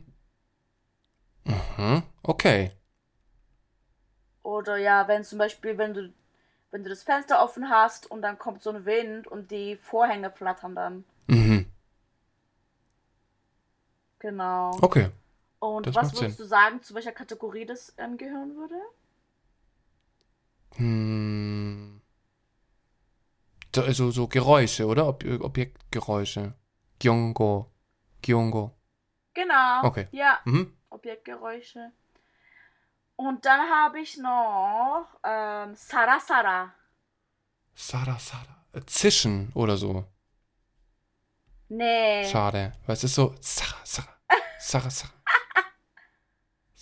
[1.45, 2.03] Mhm.
[2.23, 2.71] Okay.
[4.43, 6.13] Oder ja, wenn zum Beispiel, wenn du,
[6.71, 10.31] wenn du das Fenster offen hast und dann kommt so ein Wind und die Vorhänge
[10.31, 11.05] flattern dann.
[11.27, 11.67] Mhm.
[14.19, 14.77] Genau.
[14.81, 15.11] Okay.
[15.65, 18.75] Und das was würdest du sagen, zu welcher Kategorie das ähm, gehören würde?
[20.77, 22.01] Hm.
[23.75, 25.09] So, Also so Geräusche, oder?
[25.09, 26.55] Ob Objektgeräusche.
[26.99, 27.71] Gyongo.
[28.23, 28.73] Gyongo.
[29.35, 29.85] Genau.
[29.85, 30.09] Okay.
[30.13, 30.77] Ja, Mhm.
[30.91, 31.91] Objektgeräusche.
[33.17, 36.73] Und dann habe ich noch ähm, Sarasara.
[37.75, 38.65] Sara, Sara.
[38.73, 40.05] Äh, Zischen oder so.
[41.69, 42.25] Nee.
[42.29, 42.73] Schade.
[42.87, 43.35] Weil es ist so.
[43.41, 44.09] Sara, Sara.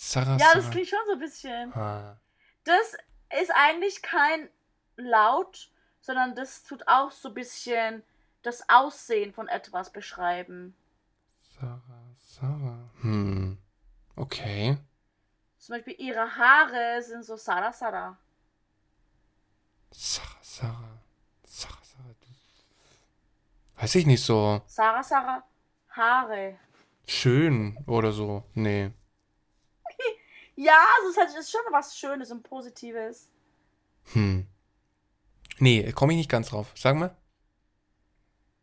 [0.05, 0.39] Sara, Sara.
[0.39, 1.73] Sara, Ja, das klingt schon so ein bisschen.
[1.75, 2.17] Ah.
[2.65, 2.97] Das
[3.41, 4.49] ist eigentlich kein
[4.97, 8.03] Laut, sondern das tut auch so ein bisschen
[8.43, 10.77] das Aussehen von etwas beschreiben.
[11.41, 11.81] Sara,
[12.19, 12.91] Sara.
[13.01, 13.59] Hm.
[14.17, 14.77] Okay.
[15.57, 18.19] Zum Beispiel ihre Haare sind so Sarasara.
[19.93, 20.99] Sara, Sara.
[21.45, 22.15] Sara, Sara.
[23.77, 24.61] Weiß ich nicht so.
[24.67, 25.45] Sarasara
[25.91, 26.59] Haare.
[27.07, 28.43] Schön oder so.
[28.55, 28.91] Nee.
[30.57, 33.31] Ja, also es ist schon was Schönes und Positives.
[34.13, 34.47] Hm.
[35.59, 36.73] Nee, komme ich nicht ganz drauf.
[36.75, 37.17] Sag mal.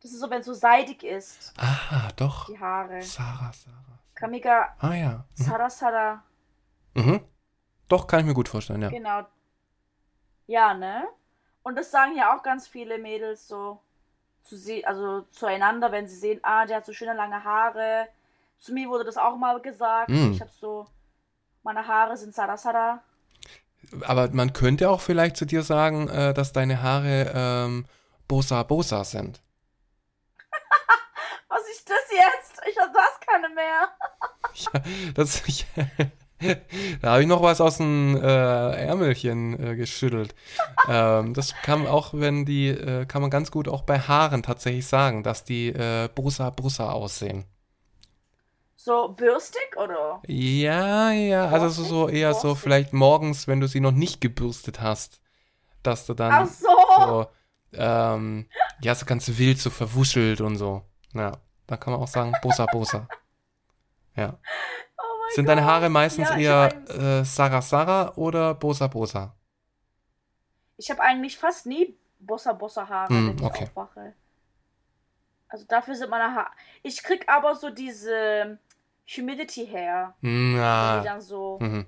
[0.02, 2.46] Das ist so, wenn es so seidig ist, Ah, doch.
[2.46, 3.02] die Haare.
[3.02, 4.00] Sarah, Sarah.
[4.16, 5.26] Kamiga Ah ja.
[5.38, 5.44] Mhm.
[5.44, 6.24] Sara Sara.
[6.94, 7.22] Mhm.
[7.88, 8.90] Doch, kann ich mir gut vorstellen, ja.
[8.90, 9.26] Genau.
[10.48, 11.08] Ja, ne?
[11.64, 13.82] Und das sagen ja auch ganz viele Mädels so
[14.44, 18.08] zu sie, also zueinander, wenn sie sehen, ah, der hat so schöne lange Haare.
[18.58, 20.10] Zu mir wurde das auch mal gesagt.
[20.10, 20.32] Mm.
[20.32, 20.88] Ich habe so,
[21.64, 23.02] meine Haare sind Sara Sara.
[24.02, 27.86] Aber man könnte auch vielleicht zu dir sagen, äh, dass deine Haare ähm,
[28.28, 29.42] Bosa Bosa sind.
[31.48, 32.62] Was ist das jetzt?
[32.70, 33.90] Ich hab das keine mehr.
[34.54, 34.82] Ja,
[35.16, 35.66] das, ich,
[37.02, 40.36] da habe ich noch was aus dem äh, Ärmelchen äh, geschüttelt.
[40.88, 44.88] ähm, das kann auch, wenn die, äh, kann man ganz gut auch bei Haaren tatsächlich
[44.88, 47.46] sagen, dass die äh, Bosa Bosa aussehen.
[48.86, 50.26] So bürstig oder?
[50.28, 52.64] Ja, ja, also so, so eher so Borstig?
[52.64, 55.22] vielleicht morgens, wenn du sie noch nicht gebürstet hast,
[55.84, 56.68] dass du dann Ach so.
[56.96, 57.28] so,
[57.74, 58.50] ähm,
[58.82, 60.84] ja, so ganz wild, so verwuschelt und so.
[61.14, 61.34] Ja,
[61.68, 63.08] da kann man auch sagen, Bosa Bosa.
[64.16, 64.38] Ja.
[64.98, 65.64] Oh mein Sind deine.
[65.66, 69.36] Haare meistens Ja, eher äh, Sarah Sarah oder Bosa Bosa?
[70.78, 73.64] Ich habe eigentlich fast nie Bossa Bossa Haare, Hm, wenn ich okay.
[73.64, 74.16] aufwache.
[75.48, 76.52] Also dafür sind meine Haare.
[76.84, 78.60] Ich krieg aber so diese
[79.18, 80.58] Humidity Hair, Hm, die
[81.08, 81.86] dann so Mhm.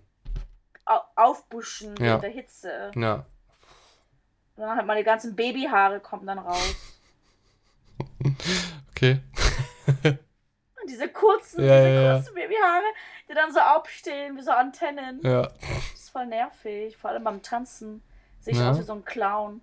[0.85, 2.15] au aufbuschen Ja.
[2.15, 2.91] in der Hitze.
[2.95, 3.25] Ja.
[4.55, 6.75] Und dann halt meine ganzen Babyhaare kommen dann raus.
[8.91, 9.19] Okay.
[10.03, 12.13] Und diese kurzen, Ja, diese ja, ja.
[12.17, 12.83] kurzen Babyhaare,
[13.29, 15.19] die dann so aufstehen wie so Antennen.
[15.23, 15.41] Ja.
[15.43, 16.97] Das ist voll nervig.
[16.97, 18.03] Vor allem beim Tanzen.
[18.39, 18.71] Sehe ich Ja.
[18.71, 19.61] aus wie so ein Clown.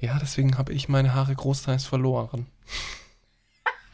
[0.00, 2.46] Ja, deswegen habe ich meine Haare großteils verloren.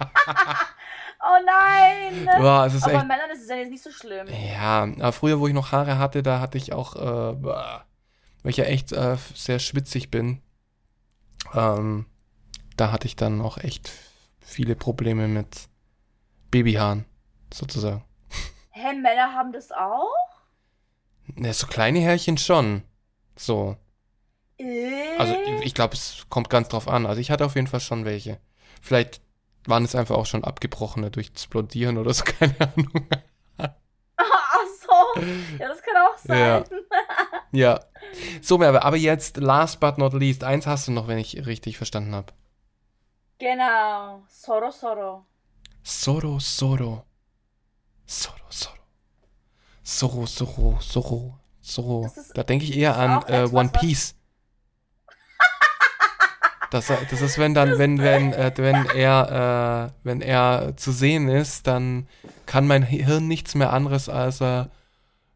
[1.20, 2.26] Oh nein!
[2.26, 3.08] Ja, es ist aber bei echt.
[3.08, 4.28] Männern ist es ja jetzt nicht so schlimm.
[4.28, 7.84] Ja, aber früher, wo ich noch Haare hatte, da hatte ich auch, äh, weil
[8.44, 10.40] ich ja echt äh, sehr schwitzig bin,
[11.54, 12.06] ähm,
[12.76, 13.90] da hatte ich dann auch echt
[14.40, 15.68] viele Probleme mit
[16.50, 17.04] Babyhaaren,
[17.52, 18.04] sozusagen.
[18.70, 20.14] Hä, Männer haben das auch?
[21.34, 22.82] Ne, so kleine Härchen schon.
[23.36, 23.76] So.
[24.58, 25.16] Äh?
[25.18, 27.06] Also ich glaube, es kommt ganz drauf an.
[27.06, 28.38] Also ich hatte auf jeden Fall schon welche.
[28.80, 29.20] Vielleicht
[29.68, 33.08] waren es einfach auch schon abgebrochene durchs Blondieren oder so, keine Ahnung.
[34.16, 35.20] Ach so.
[35.58, 36.64] Ja, das kann auch sein.
[37.52, 37.80] Ja.
[38.42, 41.76] So, Merve, aber jetzt, last but not least, eins hast du noch, wenn ich richtig
[41.76, 42.32] verstanden habe.
[43.38, 44.22] Genau.
[44.28, 45.26] Soro Soro.
[45.82, 47.04] Soro, Soro.
[48.06, 48.74] Soro, Soro.
[49.82, 52.10] Soro, Soro, Soro, Soro.
[52.34, 54.14] Da denke ich eher an äh, One Piece.
[56.70, 61.28] Das, das ist, wenn dann, wenn, wenn, äh, wenn er, äh, wenn er zu sehen
[61.28, 62.06] ist, dann
[62.44, 64.66] kann mein Hirn nichts mehr anderes als äh,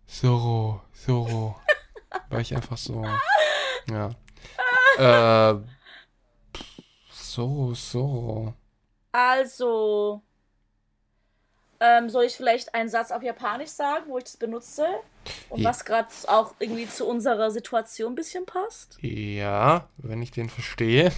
[0.07, 1.57] Soro, Soro.
[2.29, 3.05] Weil ich einfach so,
[3.91, 4.11] ja.
[4.99, 5.59] Äh,
[7.11, 8.55] so, so.
[9.13, 10.23] Also.
[11.85, 14.87] Ähm, soll ich vielleicht einen Satz auf Japanisch sagen, wo ich das benutze?
[15.49, 18.99] Und was gerade auch irgendwie zu unserer Situation ein bisschen passt?
[19.01, 21.11] Ja, wenn ich den verstehe.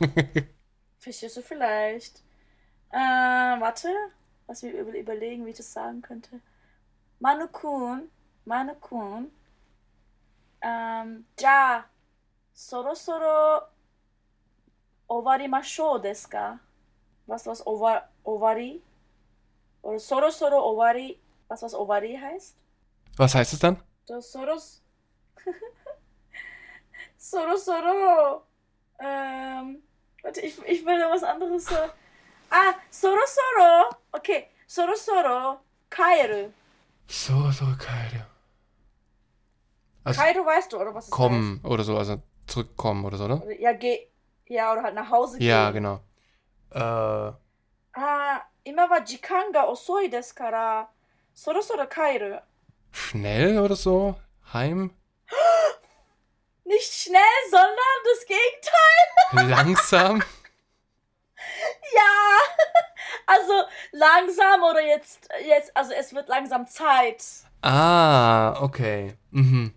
[0.98, 2.22] Verstehst du vielleicht?
[2.90, 3.88] Äh, warte.
[4.48, 6.40] Mich über überlegen, wie ich das sagen könnte.
[7.18, 8.08] Manu-kun,
[8.46, 9.30] Manu-kun.
[10.62, 11.84] Ähm, ja,
[12.54, 13.66] soro soro
[15.08, 16.58] owarimashou desu ka?
[17.26, 18.80] Was was owa, owari?
[19.82, 22.56] Oder soro soro owari, was was owari heißt?
[23.16, 23.82] Was heißt es dann?
[24.06, 24.82] Das Soros.
[27.16, 28.42] Soro Soro.
[28.98, 29.82] Ähm.
[30.22, 31.64] Warte, ich, ich will was anderes.
[31.66, 31.74] So.
[32.50, 33.96] Ah, Soro Soro.
[34.12, 34.48] Okay.
[34.66, 35.60] Soro Soro.
[35.88, 36.52] Kairu.
[37.08, 38.26] So, so, keine.
[40.04, 43.40] Also Kairu weißt du, oder was es kommen oder so, also zurückkommen oder so, heißt?
[43.40, 43.46] ne?
[43.46, 44.06] Oder, ja, geh.
[44.46, 45.48] Ja, oder halt nach Hause gehen.
[45.48, 46.00] Ja, genau.
[46.70, 47.32] Äh,
[47.92, 50.89] Ah, 今は時間が遅いですから、
[51.33, 52.41] そろそろ帰る。
[52.91, 54.15] schnell oder so?
[54.53, 54.91] Heim?
[56.65, 57.21] Nicht schnell,
[57.51, 59.49] sondern das Gegenteil.
[59.49, 60.23] Langsam?
[61.95, 62.65] Ja.
[63.27, 63.53] Also
[63.91, 67.23] langsam oder jetzt, jetzt, also es wird langsam Zeit.
[67.61, 69.15] ah, okay.
[69.31, 69.73] Mhm.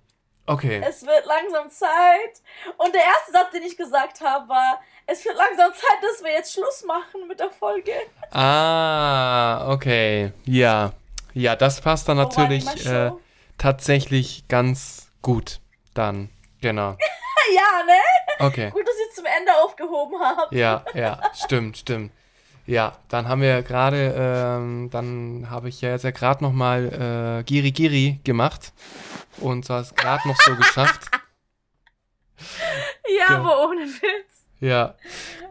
[0.47, 0.81] Okay.
[0.83, 2.43] Es wird langsam Zeit.
[2.79, 6.32] Und der erste Satz, den ich gesagt habe, war, es wird langsam Zeit, dass wir
[6.32, 7.92] jetzt Schluss machen mit der Folge.
[8.32, 10.32] Ah, okay.
[10.46, 10.94] Ja.
[11.34, 13.12] Ja, das passt dann natürlich äh,
[13.58, 15.60] tatsächlich ganz gut.
[15.94, 16.30] Dann,
[16.62, 16.98] genau.
[17.54, 18.48] Ja, ne?
[18.48, 18.70] Okay.
[18.72, 20.56] Gut, dass ich es zum Ende aufgehoben habe.
[20.58, 22.14] Ja, ja, stimmt, stimmt.
[22.66, 27.44] Ja, dann haben wir gerade, ähm, dann habe ich ja jetzt ja gerade nochmal äh,
[27.44, 28.72] Giri Giri gemacht
[29.42, 31.02] und zwar es gerade noch so geschafft.
[33.20, 34.33] Ja, Ge- aber ohne Witz.
[34.64, 34.96] Ja,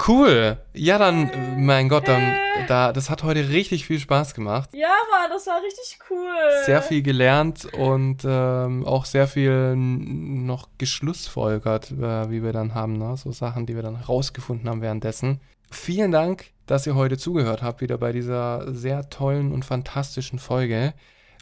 [0.08, 0.56] cool.
[0.72, 1.30] Ja, dann,
[1.66, 2.34] mein Gott, dann,
[2.66, 4.70] da, das hat heute richtig viel Spaß gemacht.
[4.72, 6.32] Ja, Mann, das war richtig cool.
[6.64, 12.96] Sehr viel gelernt und ähm, auch sehr viel noch geschlussfolgert, äh, wie wir dann haben,
[12.96, 13.14] ne?
[13.18, 15.42] so Sachen, die wir dann rausgefunden haben währenddessen.
[15.70, 20.94] Vielen Dank, dass ihr heute zugehört habt, wieder bei dieser sehr tollen und fantastischen Folge.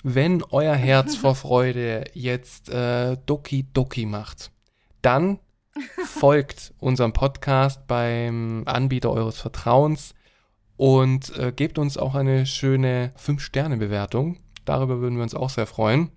[0.02, 4.50] Wenn euer Herz vor Freude jetzt äh, Doki Doki macht,
[5.02, 5.38] dann
[6.06, 10.14] folgt unserem Podcast beim Anbieter eures Vertrauens
[10.76, 14.38] und äh, gebt uns auch eine schöne 5-Sterne-Bewertung.
[14.64, 16.10] Darüber würden wir uns auch sehr freuen.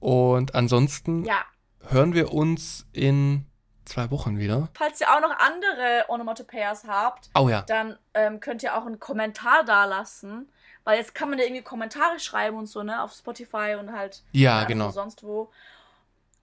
[0.00, 1.42] Und ansonsten Ja.
[1.88, 3.46] hören wir uns in
[3.84, 4.68] zwei Wochen wieder.
[4.74, 7.62] Falls ihr auch noch andere Onomatopoeias habt, Oh ja.
[7.62, 10.48] dann ähm, könnt ihr auch einen Kommentar dalassen.
[10.84, 13.02] Weil jetzt kann man ja irgendwie Kommentare schreiben und so, ne?
[13.04, 14.90] Auf Spotify und halt Ja, genau.
[14.90, 15.50] sonst wo.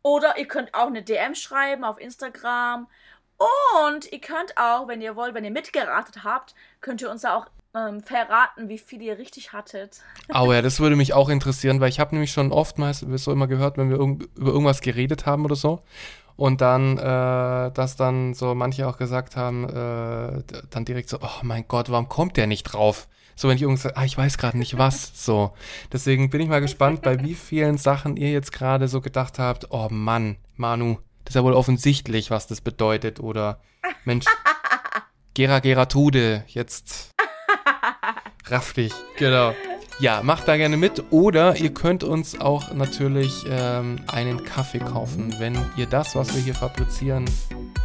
[0.02, 2.88] Oder ihr könnt auch eine DM schreiben auf Instagram.
[3.84, 7.36] Und ihr könnt auch, wenn ihr wollt, wenn ihr mitgeratet habt, könnt ihr uns da
[7.36, 10.02] auch ähm, verraten, wie viel ihr richtig hattet.
[10.34, 13.48] Oh ja, das würde mich auch interessieren, weil ich habe nämlich schon oftmals so immer
[13.48, 15.82] gehört, wenn wir über irgendwas geredet haben oder so.
[16.36, 21.40] Und dann, äh, dass dann so manche auch gesagt haben, äh, dann direkt so, oh
[21.42, 23.08] mein Gott, warum kommt der nicht drauf?
[23.40, 25.54] So, wenn ich irgendwas ah, ich weiß gerade nicht was, so.
[25.94, 29.68] Deswegen bin ich mal gespannt, bei wie vielen Sachen ihr jetzt gerade so gedacht habt,
[29.70, 33.22] oh Mann, Manu, das ist ja wohl offensichtlich, was das bedeutet.
[33.22, 33.62] Oder,
[34.04, 34.26] Mensch,
[35.36, 37.12] Gera Geratude, jetzt
[38.48, 38.92] raff dich.
[39.18, 39.54] Genau.
[40.02, 41.02] Ja, macht da gerne mit.
[41.10, 45.34] Oder ihr könnt uns auch natürlich ähm, einen Kaffee kaufen.
[45.40, 47.24] Wenn ihr das, was wir hier fabrizieren,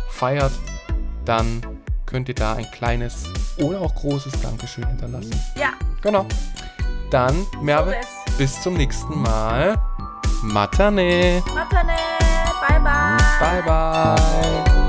[0.09, 0.53] feiert,
[1.25, 1.63] dann
[2.15, 3.25] könnt ihr da ein kleines
[3.59, 5.35] oder auch großes Dankeschön hinterlassen.
[5.57, 5.71] Ja,
[6.01, 6.25] Genau.
[7.11, 7.97] Dann, Merve,
[8.29, 9.75] so bis zum nächsten Mal.
[10.43, 11.43] Matane.
[11.53, 11.97] Matane,
[12.69, 13.17] bye bye.
[13.41, 14.84] Bye, bye.